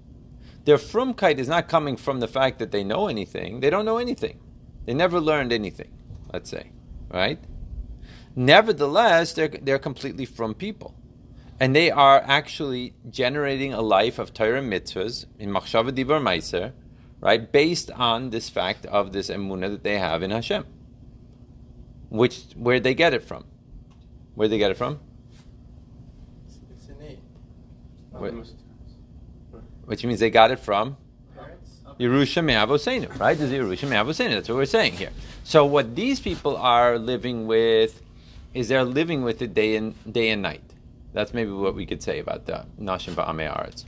Their 0.64 0.78
frumkeit 0.78 1.38
is 1.38 1.48
not 1.48 1.68
coming 1.68 1.96
from 1.96 2.20
the 2.20 2.28
fact 2.28 2.58
that 2.60 2.70
they 2.70 2.84
know 2.84 3.08
anything. 3.08 3.60
They 3.60 3.70
don't 3.70 3.84
know 3.84 3.98
anything. 3.98 4.38
They 4.86 4.94
never 4.94 5.20
learned 5.20 5.52
anything. 5.52 5.90
Let's 6.32 6.50
say, 6.50 6.70
right? 7.12 7.38
Nevertheless, 8.36 9.32
they're 9.32 9.48
they're 9.48 9.78
completely 9.78 10.24
from 10.24 10.54
people 10.54 10.94
and 11.60 11.76
they 11.76 11.90
are 11.90 12.22
actually 12.26 12.94
generating 13.10 13.74
a 13.74 13.82
life 13.82 14.18
of 14.18 14.32
Torah 14.32 14.62
mitzvahs 14.62 15.26
in 15.38 15.50
machshava 15.50 15.92
dibur 15.92 16.20
meiser, 16.20 16.72
right, 17.20 17.52
based 17.52 17.90
on 17.90 18.30
this 18.30 18.48
fact 18.48 18.86
of 18.86 19.12
this 19.12 19.28
emuna 19.28 19.70
that 19.70 19.84
they 19.84 19.98
have 19.98 20.22
in 20.22 20.30
Hashem. 20.30 20.64
Which 22.08 22.44
where 22.56 22.80
they 22.80 22.94
get 22.94 23.12
it 23.12 23.22
from? 23.22 23.44
Where 24.34 24.48
they 24.48 24.56
get 24.56 24.70
it 24.70 24.78
from? 24.78 25.00
It's, 26.46 26.58
it's 26.72 26.88
innate. 26.88 27.18
Wait. 28.12 28.32
Most- 28.32 28.54
Which 29.84 30.04
means 30.04 30.18
they 30.18 30.30
got 30.30 30.50
it 30.50 30.60
from? 30.60 30.96
Yerusha 32.00 32.42
Me'avosenu, 32.42 33.18
right? 33.20 33.36
This 33.36 33.52
is 33.52 33.58
Yerusha 33.58 33.86
Me'avosenu. 33.86 34.30
That's 34.30 34.48
what 34.48 34.56
we're 34.56 34.64
saying 34.64 34.94
here. 34.94 35.10
So 35.44 35.66
what 35.66 35.94
these 35.94 36.18
people 36.18 36.56
are 36.56 36.98
living 36.98 37.46
with 37.46 38.00
is 38.54 38.68
they're 38.68 38.84
living 38.84 39.22
with 39.22 39.42
it 39.42 39.52
day 39.52 39.76
and 39.76 39.94
day 40.10 40.30
and 40.30 40.40
night. 40.40 40.62
That's 41.12 41.34
maybe 41.34 41.50
what 41.50 41.74
we 41.74 41.84
could 41.84 42.02
say 42.02 42.18
about 42.18 42.46
the 42.46 42.64
Nashim 42.80 43.14
Ba'amei. 43.14 43.84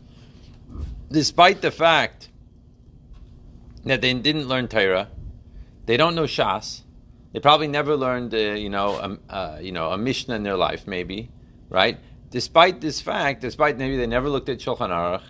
Despite 1.11 1.63
the 1.63 1.71
fact 1.71 2.29
that 3.85 4.03
they 4.03 4.13
didn't 4.13 4.47
learn 4.47 4.69
Torah, 4.69 5.09
they 5.87 5.97
don't 5.97 6.15
know 6.15 6.25
Shas. 6.25 6.83
They 7.33 7.41
probably 7.41 7.69
never 7.69 7.97
learned, 7.97 8.35
uh, 8.35 8.37
you 8.37 8.69
know, 8.69 9.19
uh, 9.31 9.59
you 9.59 9.73
know, 9.73 9.91
a 9.91 9.97
Mishnah 9.97 10.35
in 10.35 10.43
their 10.43 10.57
life, 10.57 10.87
maybe, 10.87 11.31
right? 11.71 11.99
Despite 12.31 12.83
this 12.83 13.01
fact, 13.01 13.41
despite 13.41 13.79
maybe 13.79 13.97
they 13.97 14.07
never 14.07 14.29
looked 14.29 14.51
at 14.51 14.59
Shulchan 14.59 14.91
Aruch, 14.91 15.23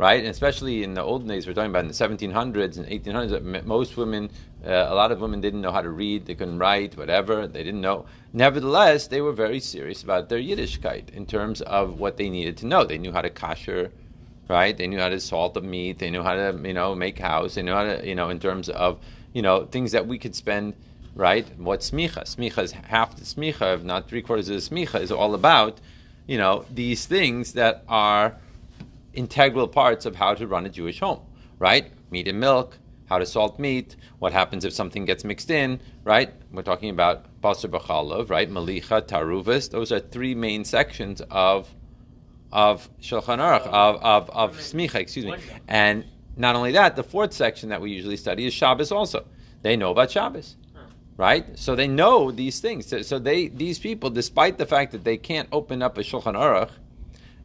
right? 0.00 0.20
And 0.20 0.28
especially 0.28 0.82
in 0.82 0.94
the 0.94 1.02
olden 1.02 1.28
days, 1.28 1.46
we're 1.46 1.52
talking 1.52 1.68
about 1.68 1.84
in 1.84 1.88
the 1.88 1.92
1700s 1.92 2.78
and 2.78 2.86
1800s, 2.86 3.66
most 3.66 3.98
women, 3.98 4.30
uh, 4.64 4.86
a 4.88 4.94
lot 4.94 5.12
of 5.12 5.20
women 5.20 5.42
didn't 5.42 5.60
know 5.60 5.72
how 5.72 5.82
to 5.82 5.90
read, 5.90 6.24
they 6.24 6.34
couldn't 6.34 6.58
write, 6.58 6.96
whatever, 6.96 7.46
they 7.46 7.62
didn't 7.62 7.82
know. 7.82 8.06
Nevertheless, 8.32 9.08
they 9.08 9.20
were 9.20 9.32
very 9.32 9.60
serious 9.60 10.02
about 10.02 10.30
their 10.30 10.38
Yiddishkeit 10.38 11.10
in 11.10 11.26
terms 11.26 11.60
of 11.60 12.00
what 12.00 12.16
they 12.16 12.30
needed 12.30 12.56
to 12.56 12.66
know. 12.66 12.82
They 12.82 12.96
knew 12.96 13.12
how 13.12 13.20
to 13.20 13.28
kasher, 13.28 13.90
right? 14.48 14.74
They 14.74 14.86
knew 14.86 15.00
how 15.00 15.10
to 15.10 15.20
salt 15.20 15.52
the 15.52 15.60
meat, 15.60 15.98
they 15.98 16.08
knew 16.08 16.22
how 16.22 16.34
to, 16.34 16.58
you 16.64 16.72
know, 16.72 16.94
make 16.94 17.18
house, 17.18 17.56
they 17.56 17.62
knew 17.62 17.74
how 17.74 17.84
to, 17.84 18.08
you 18.08 18.14
know, 18.14 18.30
in 18.30 18.40
terms 18.40 18.70
of, 18.70 19.00
you 19.34 19.42
know, 19.42 19.66
things 19.66 19.92
that 19.92 20.06
we 20.06 20.18
could 20.18 20.34
spend, 20.34 20.76
right? 21.14 21.46
What 21.58 21.80
smicha? 21.80 22.22
Smicha 22.24 22.62
is 22.62 22.72
half 22.72 23.16
the 23.16 23.24
smicha, 23.26 23.74
if 23.74 23.82
not 23.82 24.08
three 24.08 24.22
quarters 24.22 24.48
of 24.48 24.54
the 24.54 24.62
smicha, 24.62 24.98
is 25.02 25.12
all 25.12 25.34
about, 25.34 25.78
you 26.26 26.38
know, 26.38 26.64
these 26.72 27.04
things 27.04 27.52
that 27.52 27.84
are 27.86 28.36
integral 29.14 29.68
parts 29.68 30.06
of 30.06 30.16
how 30.16 30.34
to 30.34 30.46
run 30.46 30.66
a 30.66 30.68
Jewish 30.68 31.00
home, 31.00 31.20
right? 31.58 31.92
Meat 32.10 32.28
and 32.28 32.40
milk, 32.40 32.78
how 33.06 33.18
to 33.18 33.26
salt 33.26 33.58
meat, 33.58 33.96
what 34.18 34.32
happens 34.32 34.64
if 34.64 34.72
something 34.72 35.04
gets 35.04 35.24
mixed 35.24 35.50
in, 35.50 35.80
right? 36.04 36.32
We're 36.52 36.62
talking 36.62 36.90
about 36.90 37.40
basar 37.40 37.70
b'chalav, 37.70 38.30
right? 38.30 38.50
Malicha, 38.50 39.02
taruvas. 39.02 39.70
Those 39.70 39.92
are 39.92 40.00
three 40.00 40.34
main 40.34 40.64
sections 40.64 41.20
of 41.30 41.74
of 42.52 42.90
Shulchan 43.00 43.38
Aruch, 43.38 43.66
of 43.66 43.96
of, 44.02 44.30
of 44.30 44.56
smicha, 44.58 44.96
excuse 44.96 45.26
me. 45.26 45.34
And 45.68 46.04
not 46.36 46.56
only 46.56 46.72
that, 46.72 46.96
the 46.96 47.04
fourth 47.04 47.32
section 47.32 47.68
that 47.68 47.80
we 47.80 47.90
usually 47.90 48.16
study 48.16 48.46
is 48.46 48.54
Shabbos. 48.54 48.90
Also, 48.90 49.24
they 49.62 49.76
know 49.76 49.90
about 49.90 50.10
Shabbos 50.10 50.56
right? 51.20 51.58
So 51.58 51.76
they 51.76 51.86
know 51.86 52.30
these 52.30 52.60
things. 52.60 52.86
So, 52.86 53.02
so 53.02 53.18
they 53.18 53.48
these 53.48 53.78
people, 53.78 54.08
despite 54.08 54.56
the 54.56 54.64
fact 54.64 54.92
that 54.92 55.04
they 55.04 55.18
can't 55.18 55.48
open 55.52 55.82
up 55.82 55.98
a 55.98 56.00
Shulchan 56.00 56.34
Aruch, 56.34 56.70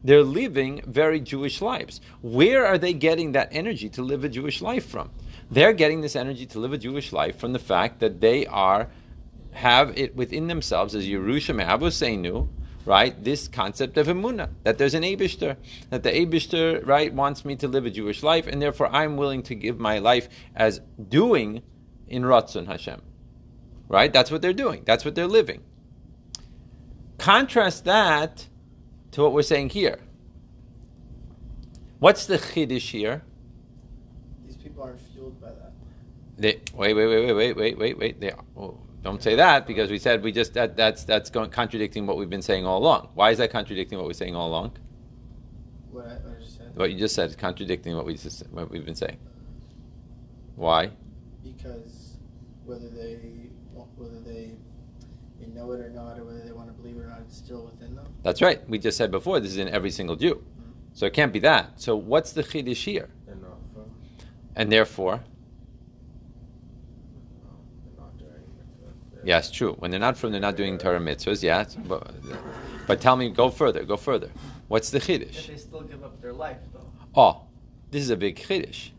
they're 0.06 0.22
living 0.22 0.82
very 0.86 1.20
Jewish 1.20 1.60
lives. 1.60 2.00
Where 2.22 2.64
are 2.64 2.78
they 2.78 2.92
getting 2.92 3.32
that 3.32 3.48
energy 3.50 3.88
to 3.90 4.02
live 4.02 4.22
a 4.22 4.28
Jewish 4.28 4.62
life 4.62 4.86
from? 4.86 5.10
They're 5.50 5.72
getting 5.72 6.00
this 6.00 6.14
energy 6.14 6.46
to 6.46 6.60
live 6.60 6.72
a 6.72 6.78
Jewish 6.78 7.12
life 7.12 7.38
from 7.38 7.52
the 7.52 7.58
fact 7.58 8.00
that 8.00 8.20
they 8.20 8.46
are 8.46 8.88
have 9.52 9.96
it 9.98 10.14
within 10.14 10.46
themselves 10.46 10.94
as 10.94 11.06
Yerusha 11.06 11.54
Me'aboseinu, 11.54 12.48
right? 12.84 13.24
This 13.24 13.48
concept 13.48 13.96
of 13.96 14.06
emuna 14.06 14.50
that 14.62 14.78
there's 14.78 14.94
an 14.94 15.02
Abishter, 15.02 15.56
that 15.90 16.02
the 16.02 16.10
Abishter, 16.10 16.86
right, 16.86 17.12
wants 17.12 17.44
me 17.44 17.56
to 17.56 17.66
live 17.66 17.84
a 17.86 17.90
Jewish 17.90 18.22
life, 18.22 18.46
and 18.46 18.62
therefore 18.62 18.88
I'm 18.94 19.16
willing 19.16 19.42
to 19.44 19.54
give 19.54 19.80
my 19.80 19.98
life 19.98 20.28
as 20.54 20.80
doing 21.08 21.62
in 22.06 22.22
Ratzon 22.22 22.66
Hashem. 22.66 23.02
Right? 23.88 24.12
That's 24.12 24.30
what 24.30 24.42
they're 24.42 24.52
doing. 24.52 24.82
That's 24.84 25.04
what 25.04 25.14
they're 25.14 25.26
living. 25.26 25.62
Contrast 27.18 27.84
that 27.86 28.46
to 29.16 29.22
what 29.22 29.32
we're 29.32 29.40
saying 29.40 29.70
here. 29.70 29.98
What's 32.00 32.26
the 32.26 32.36
chiddush 32.36 32.90
here? 32.90 33.22
These 34.44 34.58
people 34.58 34.82
aren't 34.82 35.00
fueled 35.00 35.40
by 35.40 35.48
that. 35.48 35.72
They, 36.36 36.60
wait, 36.74 36.92
wait, 36.92 37.06
wait, 37.06 37.24
wait, 37.24 37.32
wait, 37.32 37.56
wait, 37.56 37.78
wait, 37.78 37.98
wait. 37.98 38.20
They, 38.20 38.32
oh, 38.58 38.78
don't 39.02 39.22
say 39.22 39.34
that 39.36 39.66
because 39.66 39.90
we 39.90 39.98
said 39.98 40.22
we 40.22 40.32
just 40.32 40.52
that 40.52 40.76
that's 40.76 41.04
that's 41.04 41.30
going 41.30 41.48
contradicting 41.48 42.06
what 42.06 42.18
we've 42.18 42.28
been 42.28 42.42
saying 42.42 42.66
all 42.66 42.76
along. 42.76 43.08
Why 43.14 43.30
is 43.30 43.38
that 43.38 43.50
contradicting 43.50 43.96
what 43.96 44.06
we're 44.06 44.12
saying 44.12 44.36
all 44.36 44.48
along? 44.48 44.76
What 45.90 46.04
I, 46.04 46.08
what 46.16 46.36
I 46.36 46.42
just 46.42 46.58
said. 46.58 46.76
What 46.76 46.90
you 46.92 46.98
just 46.98 47.14
said 47.14 47.30
is 47.30 47.36
contradicting 47.36 47.96
what 47.96 48.04
we 48.04 48.16
just 48.16 48.42
what 48.50 48.70
we've 48.70 48.84
been 48.84 48.94
saying. 48.94 49.16
Why? 50.56 50.90
Because 51.42 52.18
whether 52.66 52.90
they 52.90 53.16
whether 53.96 54.20
they 54.20 54.50
they 55.40 55.46
know 55.46 55.72
it 55.72 55.80
or 55.80 55.88
not, 55.88 56.18
or 56.18 56.24
whether 56.24 56.42
they 56.42 56.52
want 56.52 56.65
to 57.28 57.42
believe 57.42 57.60
it 57.60 57.62
or 57.62 57.64
not, 57.64 57.64
it's 57.64 57.64
still 57.64 57.64
within 57.64 57.96
them. 57.96 58.06
That's 58.22 58.42
right. 58.42 58.68
We 58.68 58.78
just 58.78 58.96
said 58.96 59.10
before 59.10 59.40
this 59.40 59.52
is 59.52 59.58
in 59.58 59.68
every 59.68 59.90
single 59.90 60.16
Jew, 60.16 60.34
mm-hmm. 60.34 60.70
so 60.94 61.06
it 61.06 61.12
can't 61.12 61.32
be 61.32 61.40
that. 61.40 61.80
So 61.80 61.96
what's 61.96 62.32
the 62.32 62.42
chiddush 62.42 62.84
here? 62.84 63.08
They're 63.26 63.34
not 63.36 63.58
from. 63.72 63.90
And 64.54 64.70
therefore, 64.70 65.20
No, 67.44 67.50
they're 67.84 68.04
not 68.04 68.18
doing 68.18 69.24
Yes, 69.24 69.50
true. 69.50 69.74
When 69.78 69.90
they're 69.90 70.00
not 70.00 70.16
from, 70.16 70.32
they're 70.32 70.40
not 70.40 70.56
doing 70.56 70.78
Torah 70.78 71.00
mitzvahs. 71.00 71.42
Yes, 71.42 71.74
but, 71.74 72.14
but 72.86 73.00
tell 73.00 73.16
me, 73.16 73.30
go 73.30 73.50
further, 73.50 73.84
go 73.84 73.96
further. 73.96 74.30
What's 74.68 74.90
the 74.90 74.98
chiddush? 74.98 75.46
they 75.46 75.56
still 75.56 75.82
give 75.82 76.02
up 76.02 76.20
their 76.20 76.32
life, 76.32 76.58
though. 76.72 76.90
Oh, 77.14 77.42
this 77.90 78.02
is 78.02 78.10
a 78.10 78.16
big 78.16 78.36
chiddush. 78.36 78.90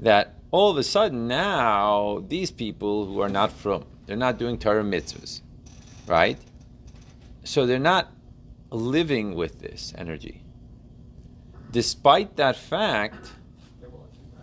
That 0.00 0.34
all 0.50 0.70
of 0.70 0.76
a 0.76 0.82
sudden 0.82 1.28
now 1.28 2.24
these 2.28 2.50
people 2.50 3.06
who 3.06 3.20
are 3.20 3.28
not 3.28 3.52
from, 3.52 3.84
they're 4.06 4.16
not 4.16 4.38
doing 4.38 4.58
Torah 4.58 4.84
mitzvahs, 4.84 5.42
right? 6.06 6.38
So 7.48 7.64
they're 7.64 7.78
not 7.78 8.12
living 8.70 9.34
with 9.34 9.60
this 9.60 9.94
energy. 9.96 10.42
Despite 11.70 12.36
that 12.36 12.56
fact, 12.56 13.32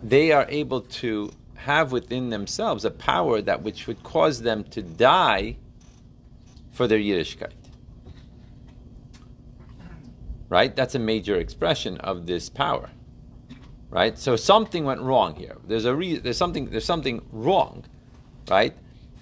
they 0.02 0.32
are 0.32 0.44
able 0.48 0.80
to 0.80 1.30
have 1.54 1.92
within 1.92 2.30
themselves 2.30 2.84
a 2.84 2.90
power 2.90 3.40
that 3.42 3.62
which 3.62 3.86
would 3.86 4.02
cause 4.02 4.42
them 4.42 4.64
to 4.64 4.82
die 4.82 5.56
for 6.72 6.88
their 6.88 6.98
Yiddishkeit. 6.98 7.52
Right? 10.48 10.74
That's 10.74 10.96
a 10.96 10.98
major 10.98 11.36
expression 11.36 11.98
of 11.98 12.26
this 12.26 12.48
power. 12.48 12.90
Right? 13.88 14.18
So 14.18 14.34
something 14.34 14.84
went 14.84 15.00
wrong 15.00 15.36
here. 15.36 15.56
There's 15.64 15.84
a 15.84 15.94
re- 15.94 16.18
there's 16.18 16.38
something 16.38 16.70
there's 16.70 16.84
something 16.84 17.24
wrong, 17.30 17.84
right? 18.50 18.74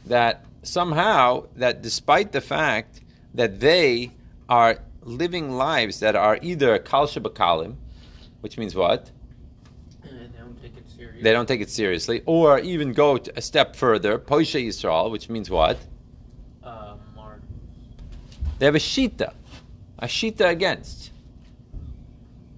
That 0.06 0.46
somehow 0.62 1.48
that 1.56 1.82
despite 1.82 2.32
the 2.32 2.40
fact 2.40 3.02
that 3.34 3.60
they 3.60 4.12
are 4.48 4.78
living 5.02 5.50
lives 5.50 6.00
that 6.00 6.16
are 6.16 6.38
either 6.40 6.78
kal 6.78 7.06
shabakalim, 7.06 7.74
which 8.40 8.56
means 8.56 8.74
what? 8.74 9.10
They 10.02 10.10
don't 10.38 10.60
take 10.62 10.76
it 10.76 10.88
serious. 10.88 11.22
They 11.22 11.32
don't 11.32 11.46
take 11.46 11.60
it 11.60 11.70
seriously, 11.70 12.22
or 12.26 12.58
even 12.60 12.92
go 12.92 13.18
a 13.36 13.42
step 13.42 13.76
further, 13.76 14.18
Poisha 14.18 14.64
Yisrael, 14.64 15.10
which 15.10 15.28
means 15.28 15.50
what? 15.50 15.78
Uh, 16.62 16.94
They 18.58 18.66
have 18.66 18.74
a 18.74 18.78
shita. 18.78 19.32
a 19.98 20.06
shita 20.06 20.48
against. 20.48 21.10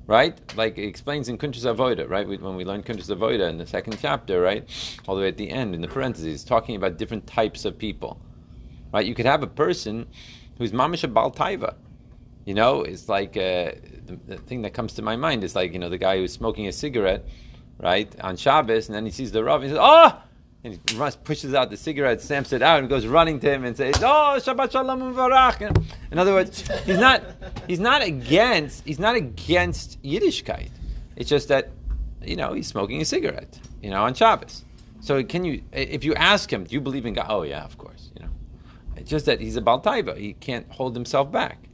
Right? 0.07 0.39
Like 0.57 0.79
it 0.79 0.87
explains 0.87 1.29
in 1.29 1.37
Kuntres 1.37 1.65
Avoida, 1.65 2.09
right? 2.09 2.29
We, 2.29 2.37
when 2.37 2.55
we 2.55 2.65
learn 2.65 2.85
Kuntres 2.85 3.11
Avoida 3.11 3.49
in 3.49 3.59
the 3.59 3.67
second 3.67 3.99
chapter, 4.01 4.41
right? 4.41 4.65
All 5.09 5.17
the 5.17 5.23
way 5.23 5.29
at 5.29 5.37
the 5.37 5.51
end, 5.51 5.75
in 5.75 5.81
the 5.81 5.89
parentheses, 5.89 6.45
talking 6.45 6.77
about 6.77 6.97
different 6.97 7.27
types 7.27 7.65
of 7.65 7.77
people. 7.77 8.21
Right? 8.93 9.05
You 9.05 9.17
could 9.17 9.27
have 9.27 9.43
a 9.43 9.49
person 9.49 10.07
who's 10.59 10.73
mamish 10.73 11.05
a 11.05 11.09
taiva. 11.09 11.75
You 12.45 12.55
know, 12.55 12.83
it's 12.83 13.09
like 13.09 13.37
uh, 13.37 13.73
the, 14.07 14.19
the 14.27 14.37
thing 14.37 14.63
that 14.63 14.73
comes 14.73 14.95
to 14.95 15.03
my 15.03 15.17
mind 15.17 15.43
is 15.43 15.57
like, 15.57 15.73
you 15.73 15.79
know, 15.79 15.89
the 15.89 15.99
guy 15.99 16.19
who's 16.19 16.33
smoking 16.33 16.69
a 16.69 16.73
cigarette, 16.73 17.27
right, 17.79 18.15
on 18.21 18.37
Shabbos, 18.37 18.89
and 18.89 18.95
then 18.95 19.05
he 19.05 19.11
sees 19.11 19.33
the 19.33 19.43
Rav, 19.43 19.63
and 19.63 19.65
he 19.65 19.71
says, 19.71 19.81
oh! 19.83 20.23
And 20.65 20.81
he 20.89 20.97
runs, 20.97 21.15
pushes 21.17 21.55
out 21.55 21.71
the 21.71 21.77
cigarette, 21.77 22.21
stamps 22.21 22.53
it 22.53 22.63
out, 22.63 22.81
and 22.81 22.89
goes 22.89 23.07
running 23.07 23.39
to 23.41 23.53
him 23.53 23.65
and 23.65 23.77
says, 23.77 23.95
"Oh, 23.99 24.35
Shabbat 24.37 24.73
Shalom 24.73 25.01
Uvarach." 25.15 25.61
In 26.11 26.19
other 26.19 26.33
words, 26.33 26.65
he's 26.85 26.99
not 26.99 27.23
he's 27.69 27.79
not 27.79 28.03
against 28.03 28.85
he's 28.85 28.99
not 28.99 29.15
against 29.15 30.03
Yiddishkeit. 30.03 30.71
It's 31.15 31.31
just 31.31 31.47
that 31.49 31.71
you 32.21 32.35
know 32.35 32.53
he's 32.53 32.67
smoking 32.67 33.01
a 33.01 33.05
cigarette, 33.05 33.61
you 33.81 33.91
know, 33.91 34.03
on 34.03 34.15
Shabbos. 34.15 34.65
So 35.01 35.23
can 35.23 35.45
you, 35.45 35.63
if 35.71 36.03
you 36.03 36.15
ask 36.15 36.53
him, 36.53 36.65
do 36.65 36.75
you 36.75 36.81
believe 36.81 37.07
in 37.07 37.15
God? 37.15 37.27
Oh 37.29 37.43
yeah, 37.43 37.63
of 37.63 37.79
course. 37.79 38.06
It's 38.97 39.11
just 39.11 39.27
that 39.27 39.41
he's 39.41 39.57
a 39.57 39.63
Baltaiva. 39.63 40.17
He 40.17 40.33
can't 40.35 40.71
hold 40.71 40.95
himself 40.95 41.31
back. 41.31 41.69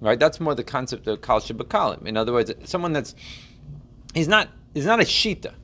Right? 0.00 0.18
That's 0.18 0.40
more 0.40 0.54
the 0.54 0.64
concept 0.64 1.06
of 1.06 1.22
Kal 1.22 1.40
Shabakalim. 1.40 2.06
In 2.06 2.16
other 2.16 2.32
words, 2.32 2.52
someone 2.64 2.92
that's 2.92 3.14
he's 4.14 4.28
not 4.28 4.48
he's 4.74 4.86
not 4.86 5.00
a 5.00 5.04
shita. 5.04 5.54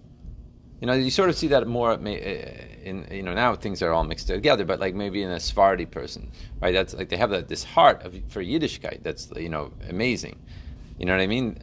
You 0.81 0.87
know, 0.87 0.95
you 0.95 1.11
sort 1.11 1.29
of 1.29 1.37
see 1.37 1.49
that 1.49 1.67
more 1.67 1.93
uh, 1.93 1.97
in 1.99 3.07
you 3.11 3.23
know 3.23 3.35
now 3.35 3.55
things 3.55 3.83
are 3.83 3.93
all 3.93 4.05
mixed 4.05 4.29
together, 4.29 4.65
but 4.65 4.81
like 4.81 4.95
maybe 4.95 5.23
in 5.23 5.31
a 5.31 5.39
Sephardi 5.41 5.85
person, 5.85 6.31
right? 6.61 6.73
That's 6.73 6.95
like 6.95 7.11
they 7.11 7.17
have 7.17 7.31
that, 7.31 7.49
this 7.49 7.65
heart 7.65 8.03
of, 8.03 8.15
for 8.29 8.43
Yiddishkeit. 8.43 9.03
That's 9.03 9.31
you 9.37 9.51
know 9.51 9.73
amazing. 9.89 10.39
You 10.99 11.07
know 11.07 11.13
what 11.13 11.23
I 11.23 11.27
mean? 11.27 11.59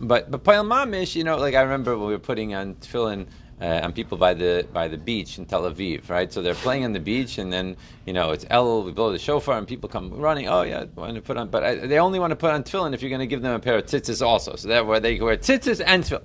But 0.00 0.30
but 0.30 0.44
Payal 0.44 0.66
Mamish, 0.66 1.14
you 1.14 1.24
know, 1.24 1.36
like 1.36 1.54
I 1.54 1.62
remember 1.62 1.96
when 1.96 2.06
we 2.06 2.12
were 2.14 2.18
putting 2.18 2.54
on 2.54 2.76
tefillin 2.76 3.26
uh, 3.64 3.80
on 3.82 3.92
people 3.92 4.18
by 4.18 4.34
the 4.34 4.66
by 4.72 4.88
the 4.88 4.98
beach 4.98 5.38
in 5.38 5.46
Tel 5.46 5.62
Aviv, 5.62 6.10
right? 6.10 6.30
So 6.30 6.42
they're 6.42 6.54
playing 6.54 6.84
on 6.84 6.92
the 6.92 7.00
beach, 7.00 7.38
and 7.38 7.50
then 7.50 7.76
you 8.04 8.12
know 8.12 8.32
it's 8.32 8.44
El. 8.50 8.82
We 8.82 8.92
blow 8.92 9.10
the 9.10 9.18
shofar, 9.18 9.56
and 9.56 9.66
people 9.66 9.88
come 9.88 10.12
running. 10.12 10.48
Oh 10.48 10.62
yeah, 10.62 10.84
want 10.94 11.14
to 11.14 11.22
put 11.22 11.38
on, 11.38 11.48
but 11.48 11.64
I, 11.64 11.74
they 11.76 11.98
only 11.98 12.18
want 12.18 12.32
to 12.32 12.36
put 12.36 12.52
on 12.52 12.62
tefillin 12.62 12.92
if 12.92 13.00
you're 13.00 13.08
going 13.08 13.20
to 13.20 13.26
give 13.26 13.40
them 13.40 13.54
a 13.54 13.58
pair 13.58 13.78
of 13.78 13.86
tzitzis 13.86 14.24
also. 14.24 14.56
So 14.56 14.68
that 14.68 14.86
where 14.86 15.00
they 15.00 15.18
wear 15.18 15.36
tzitzis 15.36 15.82
and 15.84 16.04
tefillin. 16.04 16.24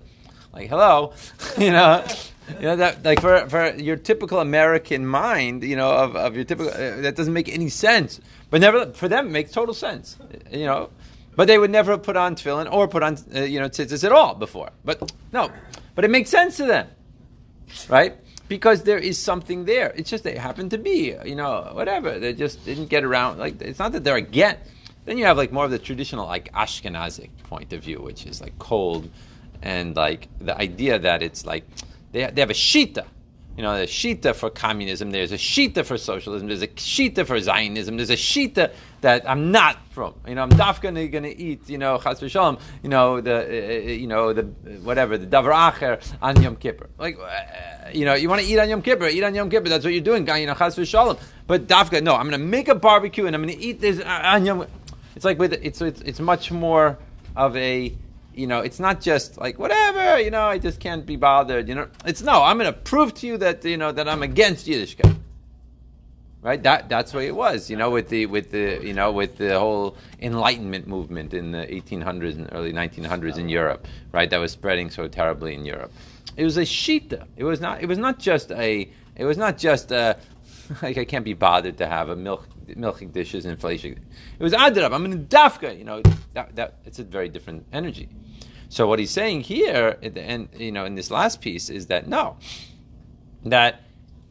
Like 0.52 0.70
hello, 0.70 1.14
you 1.58 1.72
know, 1.72 2.06
you 2.56 2.64
know 2.64 2.76
that 2.76 3.06
like 3.06 3.22
for 3.22 3.48
for 3.48 3.74
your 3.76 3.96
typical 3.96 4.40
American 4.40 5.08
mind, 5.08 5.64
you 5.64 5.78
know, 5.78 5.92
of, 5.92 6.16
of 6.18 6.36
your 6.36 6.44
typical 6.44 6.74
uh, 6.74 7.02
that 7.02 7.16
doesn't 7.16 7.34
make 7.34 7.48
any 7.48 7.70
sense. 7.70 8.20
But 8.50 8.60
never 8.60 8.92
for 8.92 9.08
them, 9.08 9.28
it 9.28 9.32
makes 9.32 9.52
total 9.52 9.74
sense. 9.74 10.18
You 10.52 10.66
know, 10.66 10.90
but 11.38 11.48
they 11.48 11.58
would 11.58 11.72
never 11.72 11.98
put 11.98 12.18
on 12.18 12.36
tefillin 12.36 12.70
or 12.70 12.90
put 12.90 13.02
on 13.02 13.18
uh, 13.34 13.42
you 13.42 13.62
know 13.62 13.70
tzitzis 13.70 14.04
at 14.04 14.12
all 14.12 14.36
before. 14.36 14.72
But 14.84 15.14
no, 15.32 15.50
but 15.96 16.04
it 16.04 16.12
makes 16.12 16.30
sense 16.30 16.58
to 16.58 16.66
them, 16.66 16.88
right? 17.90 18.16
Because 18.48 18.84
there 18.84 18.98
is 18.98 19.18
something 19.18 19.66
there. 19.66 19.94
It's 19.96 20.10
just 20.10 20.24
they 20.24 20.36
happen 20.36 20.70
to 20.70 20.78
be, 20.78 21.16
you 21.24 21.36
know, 21.36 21.70
whatever. 21.74 22.20
They 22.20 22.34
just 22.34 22.66
didn't 22.66 22.88
get 22.88 23.04
around. 23.04 23.38
Like 23.38 23.62
it's 23.62 23.80
not 23.80 23.92
that 23.92 24.04
they're 24.04 24.16
against. 24.16 24.62
Then 25.06 25.18
you 25.18 25.26
have 25.26 25.38
like 25.38 25.52
more 25.52 25.66
of 25.66 25.72
the 25.72 25.80
traditional 25.80 26.26
like 26.26 26.52
Ashkenazic 26.54 27.30
point 27.44 27.74
of 27.74 27.84
view, 27.84 28.00
which 28.00 28.26
is 28.26 28.42
like 28.42 28.58
cold 28.60 29.10
and 29.62 29.96
like 29.96 30.28
the 30.40 30.58
idea 30.58 31.00
that 31.00 31.22
it's 31.22 31.46
like 31.46 31.66
they, 32.12 32.26
they 32.26 32.42
have 32.42 32.50
a 32.50 32.54
shita. 32.54 33.06
You 33.60 33.64
know, 33.64 33.76
there's 33.76 33.92
shita 33.92 34.36
for 34.36 34.50
communism, 34.50 35.12
there's 35.12 35.34
a 35.34 35.38
shita 35.38 35.86
for 35.86 35.98
socialism, 35.98 36.48
there's 36.48 36.62
a 36.62 36.68
shita 36.70 37.26
for 37.28 37.38
Zionism, 37.42 37.98
there's 37.98 38.10
a 38.10 38.16
shita 38.16 38.72
that 39.02 39.30
I'm 39.30 39.52
not 39.52 39.76
from. 39.90 40.14
You 40.26 40.36
know, 40.36 40.44
I'm 40.44 40.50
dafka 40.50 41.12
going 41.12 41.24
to 41.24 41.38
eat, 41.38 41.70
you 41.70 41.78
know, 41.78 41.98
chas 41.98 42.22
v'shalom, 42.22 42.62
you 42.84 42.90
know, 42.90 43.20
the, 43.20 43.36
uh, 43.36 43.92
you 43.92 44.08
know, 44.08 44.32
the, 44.32 44.44
whatever, 44.82 45.18
the 45.18 45.28
davar 45.28 45.52
acher 45.52 46.02
on 46.22 46.42
Yom 46.42 46.56
Kippur. 46.56 46.88
Like, 46.98 47.20
uh, 47.20 47.90
you 47.92 48.06
know, 48.06 48.14
you 48.14 48.30
want 48.30 48.42
to 48.42 48.48
eat 48.48 48.58
on 48.60 48.70
Yom 48.70 48.82
Kippur, 48.82 49.08
eat 49.10 49.24
on 49.24 49.36
Yom 49.36 49.50
Kippur, 49.50 49.68
that's 49.68 49.84
what 49.84 49.94
you're 49.94 50.04
doing, 50.04 50.26
you 50.26 50.46
know, 50.46 50.54
chas 50.54 50.78
v'shalom. 50.78 51.20
But 51.46 51.68
dafka, 51.68 52.02
no, 52.02 52.16
I'm 52.16 52.30
going 52.30 52.40
to 52.40 52.48
make 52.48 52.70
a 52.70 52.76
barbecue 52.76 53.26
and 53.26 53.36
I'm 53.36 53.44
going 53.44 53.58
to 53.58 53.62
eat 53.62 53.82
this 53.82 54.00
on 54.00 54.46
Yom 54.46 54.68
It's 55.18 55.26
like 55.26 55.38
with, 55.38 55.52
it's, 55.52 55.82
it's, 55.82 56.00
it's 56.00 56.22
much 56.22 56.50
more 56.50 56.98
of 57.36 57.58
a, 57.58 57.94
you 58.40 58.48
know, 58.48 58.60
it's 58.60 58.80
not 58.80 59.02
just 59.02 59.38
like 59.38 59.60
whatever, 59.60 60.20
you 60.20 60.32
know, 60.32 60.44
I 60.44 60.58
just 60.58 60.80
can't 60.80 61.06
be 61.06 61.18
bothered. 61.18 61.68
You 61.68 61.76
know, 61.76 61.88
it's 62.06 62.22
no, 62.22 62.42
I'm 62.42 62.58
going 62.58 62.72
to 62.72 62.80
prove 62.80 63.14
to 63.16 63.28
you 63.28 63.38
that 63.38 63.66
you 63.66 63.78
know 63.78 63.92
that 63.92 64.08
I'm 64.08 64.24
against 64.24 64.66
Yiddishkeit. 64.66 65.18
Right? 66.42 66.64
That 66.64 66.88
that's 66.88 67.14
what 67.14 67.26
it 67.26 67.36
was. 67.36 67.70
You 67.70 67.76
know, 67.76 67.90
with 67.90 68.08
the 68.08 68.26
with 68.28 68.52
the 68.52 68.80
you 68.82 68.94
know 68.94 69.12
with 69.12 69.38
the 69.38 69.60
whole 69.60 69.98
Enlightenment 70.22 70.88
movement 70.88 71.34
in 71.34 71.52
the 71.52 71.66
1800s 71.68 72.36
and 72.36 72.48
early 72.54 72.72
1900s 72.72 73.38
in 73.38 73.50
Europe. 73.50 73.88
Right? 74.14 74.30
That 74.30 74.38
was 74.38 74.54
spreading 74.54 74.90
so 74.90 75.10
terribly 75.10 75.54
in 75.54 75.66
Europe. 75.66 75.92
It 76.38 76.46
was 76.46 76.56
a 76.56 76.62
shita. 76.62 77.28
It 77.36 77.44
was 77.44 77.60
not. 77.60 77.82
It 77.82 77.88
was 77.88 77.98
not 77.98 78.20
just 78.20 78.52
a. 78.52 78.90
It 79.18 79.26
was 79.26 79.38
not 79.38 79.58
just 79.58 79.92
a. 79.92 80.18
Like 80.84 81.00
I 81.00 81.04
can't 81.04 81.26
be 81.26 81.34
bothered 81.34 81.80
to 81.80 81.88
have 81.88 82.10
a 82.10 82.16
milk 82.16 82.48
milking 82.76 83.10
dishes 83.10 83.44
and 83.44 83.52
inflation. 83.52 84.00
It 84.38 84.44
was 84.44 84.54
adrab. 84.54 84.94
I'm 84.94 85.04
in 85.04 85.26
dafka. 85.26 85.76
You 85.76 85.84
know 85.84 86.04
that, 86.36 86.56
that 86.56 86.76
it's 86.86 87.00
a 87.00 87.04
very 87.04 87.28
different 87.28 87.66
energy. 87.74 88.08
So 88.70 88.88
what 88.88 89.00
he's 89.00 89.12
saying 89.12 89.42
here, 89.42 89.98
and 90.02 90.48
you 90.56 90.72
know, 90.72 90.86
in 90.86 90.96
this 90.96 91.10
last 91.10 91.42
piece, 91.42 91.70
is 91.70 91.88
that 91.88 92.08
no, 92.08 92.38
that 93.44 93.82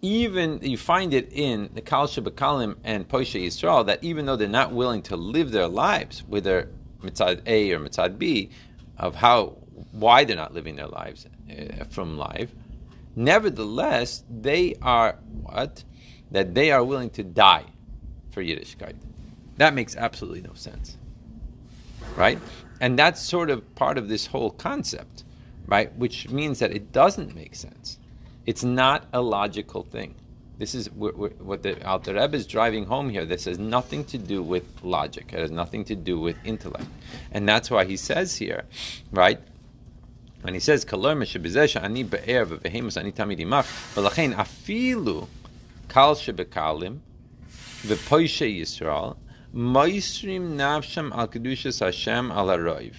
even 0.00 0.60
you 0.62 0.76
find 0.76 1.12
it 1.12 1.32
in 1.32 1.70
the 1.74 1.80
Kal 1.80 2.06
Shabakalim 2.06 2.76
and 2.84 3.08
Poshe 3.08 3.44
Yisrael 3.44 3.84
that 3.86 4.02
even 4.02 4.26
though 4.26 4.36
they're 4.36 4.48
not 4.48 4.72
willing 4.72 5.02
to 5.02 5.16
live 5.16 5.50
their 5.50 5.66
lives, 5.66 6.22
whether 6.28 6.70
mitzad 7.02 7.42
A 7.46 7.72
or 7.72 7.80
mitzad 7.80 8.16
B, 8.16 8.50
of 8.96 9.16
how 9.16 9.56
why 9.90 10.24
they're 10.24 10.36
not 10.36 10.54
living 10.54 10.76
their 10.76 10.86
lives 10.86 11.26
uh, 11.50 11.84
from 11.90 12.16
life, 12.16 12.54
nevertheless 13.16 14.22
they 14.30 14.76
are 14.82 15.18
what 15.42 15.82
that 16.30 16.54
they 16.54 16.70
are 16.70 16.84
willing 16.84 17.10
to 17.10 17.24
die 17.24 17.64
for 18.30 18.40
Yiddishkeit. 18.42 18.94
That 19.56 19.74
makes 19.74 19.96
absolutely 19.96 20.42
no 20.42 20.52
sense, 20.54 20.96
right? 22.14 22.38
And 22.80 22.98
that's 22.98 23.20
sort 23.20 23.50
of 23.50 23.74
part 23.74 23.98
of 23.98 24.08
this 24.08 24.26
whole 24.26 24.50
concept, 24.50 25.24
right? 25.66 25.94
Which 25.96 26.28
means 26.30 26.60
that 26.60 26.72
it 26.72 26.92
doesn't 26.92 27.34
make 27.34 27.54
sense. 27.54 27.98
It's 28.46 28.62
not 28.64 29.06
a 29.12 29.20
logical 29.20 29.82
thing. 29.82 30.14
This 30.58 30.74
is 30.74 30.90
what 30.90 31.62
the 31.62 31.86
Alter 31.86 32.14
Rebbe 32.14 32.36
is 32.36 32.46
driving 32.46 32.86
home 32.86 33.10
here. 33.10 33.24
This 33.24 33.44
has 33.44 33.58
nothing 33.58 34.04
to 34.06 34.18
do 34.18 34.42
with 34.42 34.64
logic. 34.82 35.30
It 35.32 35.38
has 35.38 35.50
nothing 35.52 35.84
to 35.84 35.94
do 35.94 36.18
with 36.18 36.36
intellect. 36.44 36.88
And 37.30 37.48
that's 37.48 37.70
why 37.70 37.84
he 37.84 37.96
says 37.96 38.36
here, 38.36 38.64
right? 39.12 39.40
When 40.42 40.54
he 40.54 40.60
says, 40.60 40.84
"Kalor 40.84 41.16
meshabizesh 41.16 41.80
ani 41.80 42.02
be'er 42.02 42.46
v'vehemus 42.46 42.96
ani 42.96 43.12
tamidimach," 43.12 43.66
v'lachein 43.94 44.34
afilu 44.34 45.28
kal 45.88 46.14
shebekalim 46.16 47.00
v'poishe 47.82 48.60
Yisrael 48.60 49.16
Maisrim 49.54 50.56
nafsham 50.56 51.10
al 51.12 51.28
kedushas 51.28 51.80
Hashem 51.80 52.30
al 52.30 52.46
haroiv. 52.46 52.94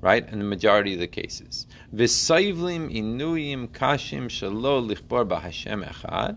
Right, 0.00 0.28
in 0.28 0.38
the 0.40 0.44
majority 0.44 0.94
of 0.94 1.00
the 1.00 1.06
cases, 1.06 1.66
v'saivlim 1.94 2.92
inuyim 2.92 3.68
kashim 3.68 4.24
shalo 4.24 4.84
lichbor 4.84 5.28
b'Hashem 5.28 5.88
echad. 5.88 6.36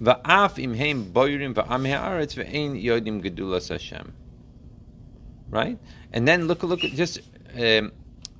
Va'af 0.00 0.56
imheim 0.56 1.12
boirim 1.12 1.54
va'am 1.54 1.88
ha'aretz 1.88 2.34
ve'ein 2.34 2.82
yodim 2.82 3.22
gedulas 3.22 3.68
Hashem. 3.68 4.12
Right, 5.50 5.78
and 6.12 6.26
then 6.26 6.46
look, 6.46 6.62
look, 6.62 6.80
just. 6.80 7.20
Um, 7.56 7.92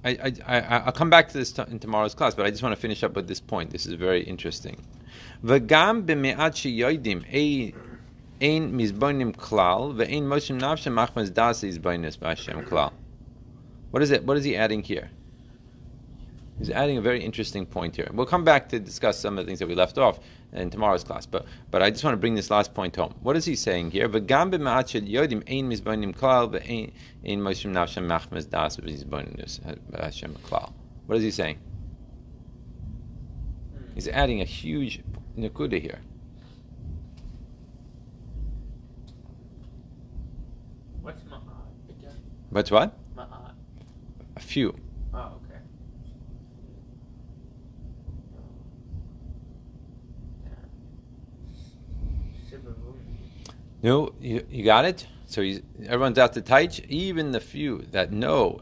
I, 0.07 0.33
I, 0.45 0.61
I, 0.61 0.85
will 0.85 0.93
come 0.93 1.09
back 1.09 1.29
to 1.29 1.39
this 1.39 1.51
t- 1.53 1.63
in 1.71 1.79
tomorrow's 1.79 2.15
class, 2.15 2.35
but 2.35 2.45
I 2.45 2.51
just 2.51 2.63
want 2.63 2.75
to 2.75 2.81
finish 2.81 3.03
up 3.03 3.17
with 3.17 3.27
this 3.27 3.41
point. 3.41 3.71
This 3.71 3.87
is 3.87 3.95
very 3.95 4.23
interesting. 4.23 4.85
V'gam 5.43 6.05
ein 8.41 8.73
mizbonim 8.73 9.35
klal 9.35 9.95
ve'ein 9.95 10.25
moshim 10.25 10.59
nafshem 10.61 10.93
machmas 10.93 11.33
das 11.33 11.63
izbonis 11.63 12.19
b'Hashem 12.19 12.65
klal. 12.69 12.93
What 13.91 14.03
is 14.03 14.11
it? 14.11 14.25
What 14.25 14.37
is 14.37 14.45
he 14.45 14.57
adding 14.57 14.83
here? 14.83 15.11
He's 16.59 16.71
adding 16.71 16.97
a 16.99 17.01
very 17.01 17.23
interesting 17.23 17.67
point 17.67 17.97
here. 17.97 18.09
We'll 18.13 18.27
come 18.27 18.45
back 18.45 18.69
to 18.69 18.79
discuss 18.79 19.19
some 19.19 19.39
of 19.39 19.45
the 19.45 19.49
things 19.49 19.59
that 19.59 19.67
we 19.67 19.75
left 19.75 19.99
off 19.99 20.21
in 20.53 20.71
tomorrow's 20.71 21.03
class, 21.03 21.27
but 21.27 21.47
but 21.71 21.83
I 21.83 21.91
just 21.91 22.05
want 22.05 22.15
to 22.15 22.19
bring 22.19 22.35
this 22.35 22.51
last 22.51 22.75
point 22.75 22.95
home. 22.97 23.15
What 23.23 23.37
is 23.37 23.45
he 23.45 23.57
saying 23.57 23.91
here? 23.91 24.09
What 24.09 24.23
is 31.17 31.23
he 31.23 31.31
saying? 31.31 31.59
He's 33.95 34.09
adding 34.09 34.41
a 34.41 34.45
huge 34.45 35.01
nakuda 35.37 35.81
here. 35.81 36.01
What's 42.55 42.71
what? 42.71 42.97
A 44.37 44.39
few. 44.39 44.77
Oh, 45.13 45.33
okay. 45.43 45.59
No, 53.83 54.15
you, 54.21 54.47
you 54.49 54.63
got 54.63 54.85
it? 54.85 55.05
So 55.27 55.43
he's, 55.43 55.63
everyone's 55.85 56.17
out 56.17 56.33
to 56.35 56.43
teach. 56.43 56.79
Even 56.89 57.33
the 57.33 57.41
few 57.41 57.87
that 57.91 58.13
know, 58.13 58.61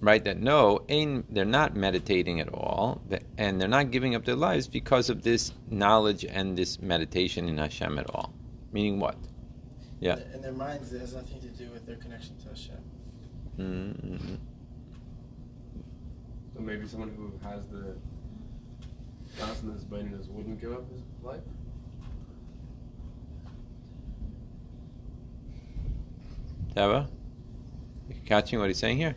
right, 0.00 0.24
that 0.24 0.40
know, 0.40 0.80
ain, 0.88 1.24
they're 1.28 1.44
not 1.44 1.76
meditating 1.76 2.40
at 2.40 2.48
all, 2.54 3.02
and 3.36 3.60
they're 3.60 3.68
not 3.68 3.90
giving 3.90 4.14
up 4.14 4.24
their 4.24 4.34
lives 4.34 4.66
because 4.66 5.10
of 5.10 5.22
this 5.22 5.52
knowledge 5.68 6.24
and 6.24 6.56
this 6.56 6.80
meditation 6.80 7.50
in 7.50 7.58
Hashem 7.58 7.98
at 7.98 8.08
all. 8.08 8.32
Meaning 8.72 8.98
what? 8.98 9.18
Yeah. 10.00 10.18
In 10.34 10.42
their 10.42 10.52
minds, 10.52 10.92
it 10.92 11.00
has 11.00 11.14
nothing 11.14 11.40
to 11.40 11.48
do 11.48 11.70
with 11.70 11.86
their 11.86 11.96
connection 11.96 12.36
to 12.38 12.48
Hashem. 12.48 12.76
Mm-hmm. 13.58 14.34
So 16.54 16.60
maybe 16.60 16.86
someone 16.86 17.10
who 17.16 17.32
has 17.48 17.66
the 17.66 17.96
consciousness 19.38 19.82
blindness 19.84 20.26
wouldn't 20.28 20.60
give 20.60 20.72
up 20.72 20.90
his 20.90 21.02
life. 21.22 21.40
Tava, 26.74 27.08
you 28.08 28.14
catching 28.24 28.58
what 28.60 28.68
he's 28.68 28.78
saying 28.78 28.98
here? 28.98 29.16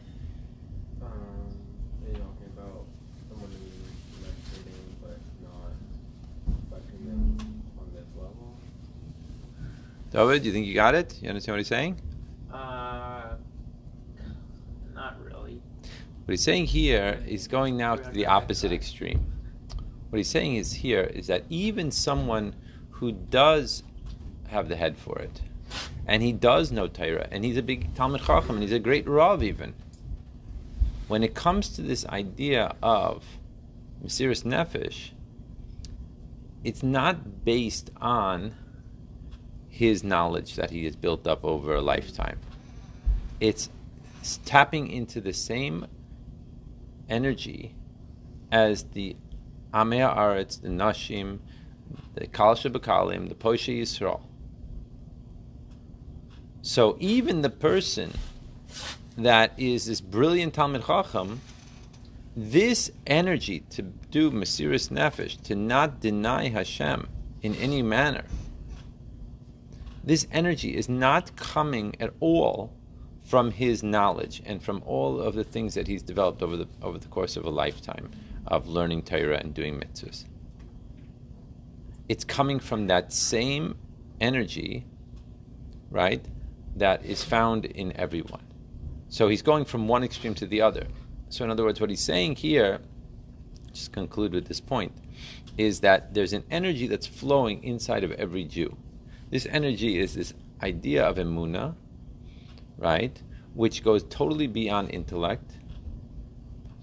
Um, 1.01 1.09
are 1.09 2.07
you 2.07 2.13
talking 2.13 2.49
about 2.57 2.85
someone 3.29 3.51
who's 3.51 3.77
meditating 4.19 4.95
but 5.01 5.19
not 5.43 5.73
affecting 6.71 7.05
them 7.05 7.37
on 7.79 7.85
this 7.93 8.07
level? 8.15 8.57
David, 10.11 10.43
do 10.43 10.49
you 10.49 10.53
think 10.53 10.67
you 10.67 10.73
got 10.73 10.93
it? 10.93 11.17
You 11.21 11.29
understand 11.29 11.53
what 11.53 11.59
he's 11.59 11.67
saying? 11.67 12.01
Uh, 12.51 13.35
not 14.93 15.15
really. 15.23 15.61
What 16.25 16.31
he's 16.31 16.43
saying 16.43 16.65
here 16.65 17.23
is 17.25 17.47
going 17.47 17.77
now 17.77 17.95
to 17.95 18.11
the 18.11 18.25
opposite 18.25 18.73
extreme. 18.73 19.25
What 20.09 20.17
he's 20.17 20.27
saying 20.27 20.55
is 20.55 20.73
here 20.73 21.03
is 21.03 21.27
that 21.27 21.45
even 21.49 21.91
someone 21.91 22.55
who 22.89 23.13
does 23.13 23.83
have 24.49 24.67
the 24.67 24.75
head 24.75 24.97
for 24.97 25.17
it, 25.17 25.41
and 26.05 26.21
he 26.21 26.33
does 26.33 26.73
know 26.73 26.87
Torah, 26.87 27.29
and 27.31 27.45
he's 27.45 27.55
a 27.55 27.63
big 27.63 27.95
Talmud 27.95 28.21
Chacham, 28.21 28.55
and 28.55 28.63
he's 28.63 28.73
a 28.73 28.79
great 28.79 29.07
Rav 29.07 29.41
even. 29.41 29.73
When 31.07 31.23
it 31.23 31.33
comes 31.33 31.69
to 31.69 31.81
this 31.81 32.05
idea 32.07 32.75
of 32.83 33.23
Mesiris 34.03 34.43
Nefesh, 34.43 35.11
it's 36.65 36.83
not 36.83 37.45
based 37.45 37.91
on 38.01 38.55
his 39.71 40.03
knowledge 40.03 40.55
that 40.57 40.69
he 40.69 40.85
has 40.85 40.95
built 40.95 41.25
up 41.25 41.43
over 41.43 41.73
a 41.73 41.81
lifetime. 41.81 42.37
It's 43.39 43.69
tapping 44.45 44.87
into 44.91 45.19
the 45.21 45.33
same 45.33 45.87
energy 47.09 47.73
as 48.51 48.83
the 48.83 49.15
Amea 49.73 50.15
Aretz, 50.15 50.61
the 50.61 50.67
Nashim, 50.67 51.39
the 52.13 52.27
Kal 52.27 52.55
Shabakalim, 52.55 53.29
the 53.29 53.35
Poshe 53.35 53.81
Yisrael. 53.81 54.21
So 56.61 56.97
even 56.99 57.41
the 57.41 57.49
person 57.49 58.11
that 59.17 59.53
is 59.57 59.85
this 59.85 60.01
brilliant 60.01 60.53
Talmud 60.53 60.85
Chacham, 60.85 61.41
this 62.35 62.91
energy 63.07 63.61
to 63.71 63.81
do 63.81 64.29
Mesiris 64.29 64.89
Nefesh, 64.89 65.41
to 65.43 65.55
not 65.55 65.99
deny 66.01 66.49
Hashem 66.49 67.07
in 67.41 67.55
any 67.55 67.81
manner, 67.81 68.25
this 70.03 70.27
energy 70.31 70.75
is 70.75 70.89
not 70.89 71.35
coming 71.35 71.95
at 71.99 72.13
all 72.19 72.73
from 73.23 73.51
his 73.51 73.83
knowledge 73.83 74.41
and 74.45 74.61
from 74.61 74.81
all 74.85 75.21
of 75.21 75.35
the 75.35 75.43
things 75.43 75.75
that 75.75 75.87
he's 75.87 76.01
developed 76.01 76.41
over 76.41 76.57
the 76.57 76.67
over 76.81 76.97
the 76.97 77.07
course 77.07 77.37
of 77.37 77.45
a 77.45 77.49
lifetime 77.49 78.09
of 78.47 78.67
learning 78.67 79.03
Torah 79.03 79.37
and 79.37 79.53
doing 79.53 79.79
mitzvahs. 79.79 80.25
It's 82.09 82.23
coming 82.23 82.59
from 82.59 82.87
that 82.87 83.13
same 83.13 83.77
energy, 84.19 84.85
right, 85.89 86.25
that 86.75 87.05
is 87.05 87.23
found 87.23 87.65
in 87.65 87.95
everyone. 87.95 88.43
So 89.07 89.29
he's 89.29 89.41
going 89.41 89.65
from 89.65 89.87
one 89.87 90.03
extreme 90.03 90.33
to 90.35 90.45
the 90.45 90.61
other. 90.61 90.87
So 91.29 91.45
in 91.45 91.51
other 91.51 91.63
words, 91.63 91.79
what 91.79 91.89
he's 91.89 92.01
saying 92.03 92.35
here, 92.35 92.79
just 93.71 93.93
conclude 93.93 94.33
with 94.33 94.47
this 94.47 94.59
point, 94.59 94.93
is 95.57 95.81
that 95.81 96.13
there's 96.13 96.33
an 96.33 96.43
energy 96.49 96.87
that's 96.87 97.07
flowing 97.07 97.63
inside 97.63 98.03
of 98.03 98.11
every 98.13 98.43
Jew. 98.43 98.75
This 99.31 99.47
energy 99.49 99.97
is 99.97 100.13
this 100.15 100.33
idea 100.61 101.05
of 101.05 101.15
emuna, 101.15 101.73
right, 102.77 103.19
which 103.53 103.81
goes 103.81 104.03
totally 104.03 104.47
beyond 104.47 104.91
intellect, 104.91 105.57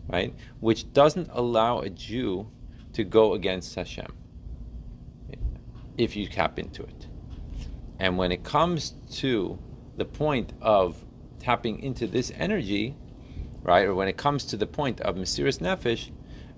right, 0.08 0.34
which 0.60 0.92
doesn't 0.94 1.28
allow 1.32 1.80
a 1.80 1.90
Jew 1.90 2.50
to 2.94 3.04
go 3.04 3.34
against 3.34 3.74
Hashem 3.74 4.12
if 5.98 6.16
you 6.16 6.26
tap 6.26 6.58
into 6.58 6.82
it. 6.82 7.06
And 7.98 8.16
when 8.16 8.32
it 8.32 8.44
comes 8.44 8.94
to 9.12 9.58
the 9.96 10.06
point 10.06 10.54
of 10.62 11.04
tapping 11.40 11.82
into 11.82 12.06
this 12.06 12.32
energy, 12.34 12.96
right, 13.62 13.86
or 13.86 13.94
when 13.94 14.08
it 14.08 14.16
comes 14.16 14.44
to 14.46 14.56
the 14.56 14.66
point 14.66 15.02
of 15.02 15.16
Mesiris 15.16 15.58
Nefesh, 15.58 16.10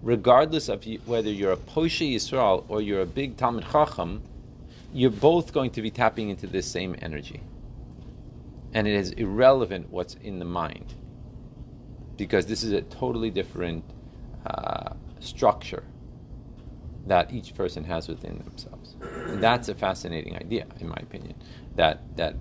regardless 0.02 0.68
of 0.68 0.84
whether 1.06 1.30
you're 1.30 1.52
a 1.52 1.56
Poshe 1.56 2.14
Yisrael 2.14 2.64
or 2.68 2.80
you're 2.80 3.00
a 3.00 3.06
big 3.06 3.36
Talmud 3.36 3.64
Chacham, 3.72 4.22
you're 4.92 5.10
both 5.10 5.52
going 5.52 5.70
to 5.72 5.82
be 5.82 5.90
tapping 5.90 6.30
into 6.30 6.46
this 6.46 6.66
same 6.66 6.96
energy. 7.00 7.42
And 8.72 8.86
it 8.86 8.94
is 8.94 9.10
irrelevant 9.12 9.90
what's 9.90 10.14
in 10.14 10.38
the 10.38 10.44
mind, 10.44 10.94
because 12.16 12.46
this 12.46 12.62
is 12.62 12.72
a 12.72 12.82
totally 12.82 13.30
different 13.30 13.84
uh, 14.46 14.94
structure 15.18 15.84
that 17.06 17.32
each 17.32 17.54
person 17.54 17.84
has 17.84 18.08
within 18.08 18.38
themselves. 18.38 18.94
And 19.00 19.42
that's 19.42 19.68
a 19.68 19.74
fascinating 19.74 20.36
idea, 20.36 20.66
in 20.78 20.88
my 20.88 20.98
opinion. 21.00 21.34
That 21.76 22.16
that 22.16 22.36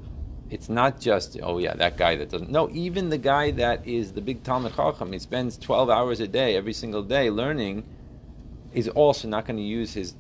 it's 0.50 0.70
not 0.70 1.00
just 1.00 1.38
oh 1.42 1.60
yeah 1.60 1.74
that 1.76 1.98
guy 1.98 2.16
that 2.16 2.30
doesn't 2.30 2.50
no 2.50 2.70
even 2.72 3.10
the 3.10 3.18
guy 3.18 3.52
that 3.52 3.88
is 3.88 4.14
the 4.14 4.22
big 4.22 4.44
Talmud 4.44 4.76
Chacham 4.76 5.14
he 5.14 5.20
spends 5.20 5.58
twelve 5.58 5.90
hours 5.90 6.20
a 6.20 6.28
day 6.28 6.56
every 6.56 6.74
single 6.74 7.04
day 7.04 7.30
learning 7.30 7.84
is 8.74 8.88
also 8.90 9.28
not 9.28 9.46
going 9.46 9.58
to 9.58 9.64
use 9.64 9.94
his 9.94 10.16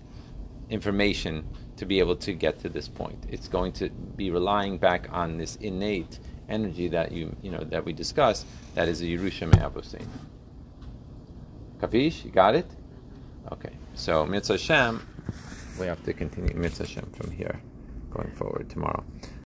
information 0.69 1.47
to 1.79 1.85
be 1.85 1.99
able 1.99 2.17
to 2.17 2.33
get 2.33 2.59
to 2.59 2.67
this 2.67 2.89
point. 2.89 3.25
It's 3.29 3.47
going 3.47 3.71
to 3.73 3.89
be 3.89 4.31
relying 4.31 4.77
back 4.77 5.07
on 5.11 5.37
this 5.37 5.55
innate 5.55 6.19
energy 6.49 6.89
that 6.89 7.13
you 7.13 7.33
you 7.41 7.51
know 7.51 7.63
that 7.63 7.85
we 7.85 7.93
discussed. 7.93 8.45
That 8.75 8.89
is 8.89 8.99
the 8.99 9.17
Yerusha 9.17 9.47
Me'abosin. 9.47 10.05
Kafish, 11.79 12.25
you 12.25 12.31
got 12.31 12.55
it? 12.55 12.69
Okay. 13.53 13.71
So 13.93 14.25
Mitzvah 14.25 14.53
Hashem, 14.53 15.07
we 15.79 15.85
have 15.85 16.03
to 16.03 16.11
continue 16.11 16.53
Mitzvah 16.53 16.85
Hashem 16.85 17.11
from 17.15 17.31
here, 17.31 17.61
going 18.11 18.31
forward 18.31 18.69
tomorrow. 18.69 19.05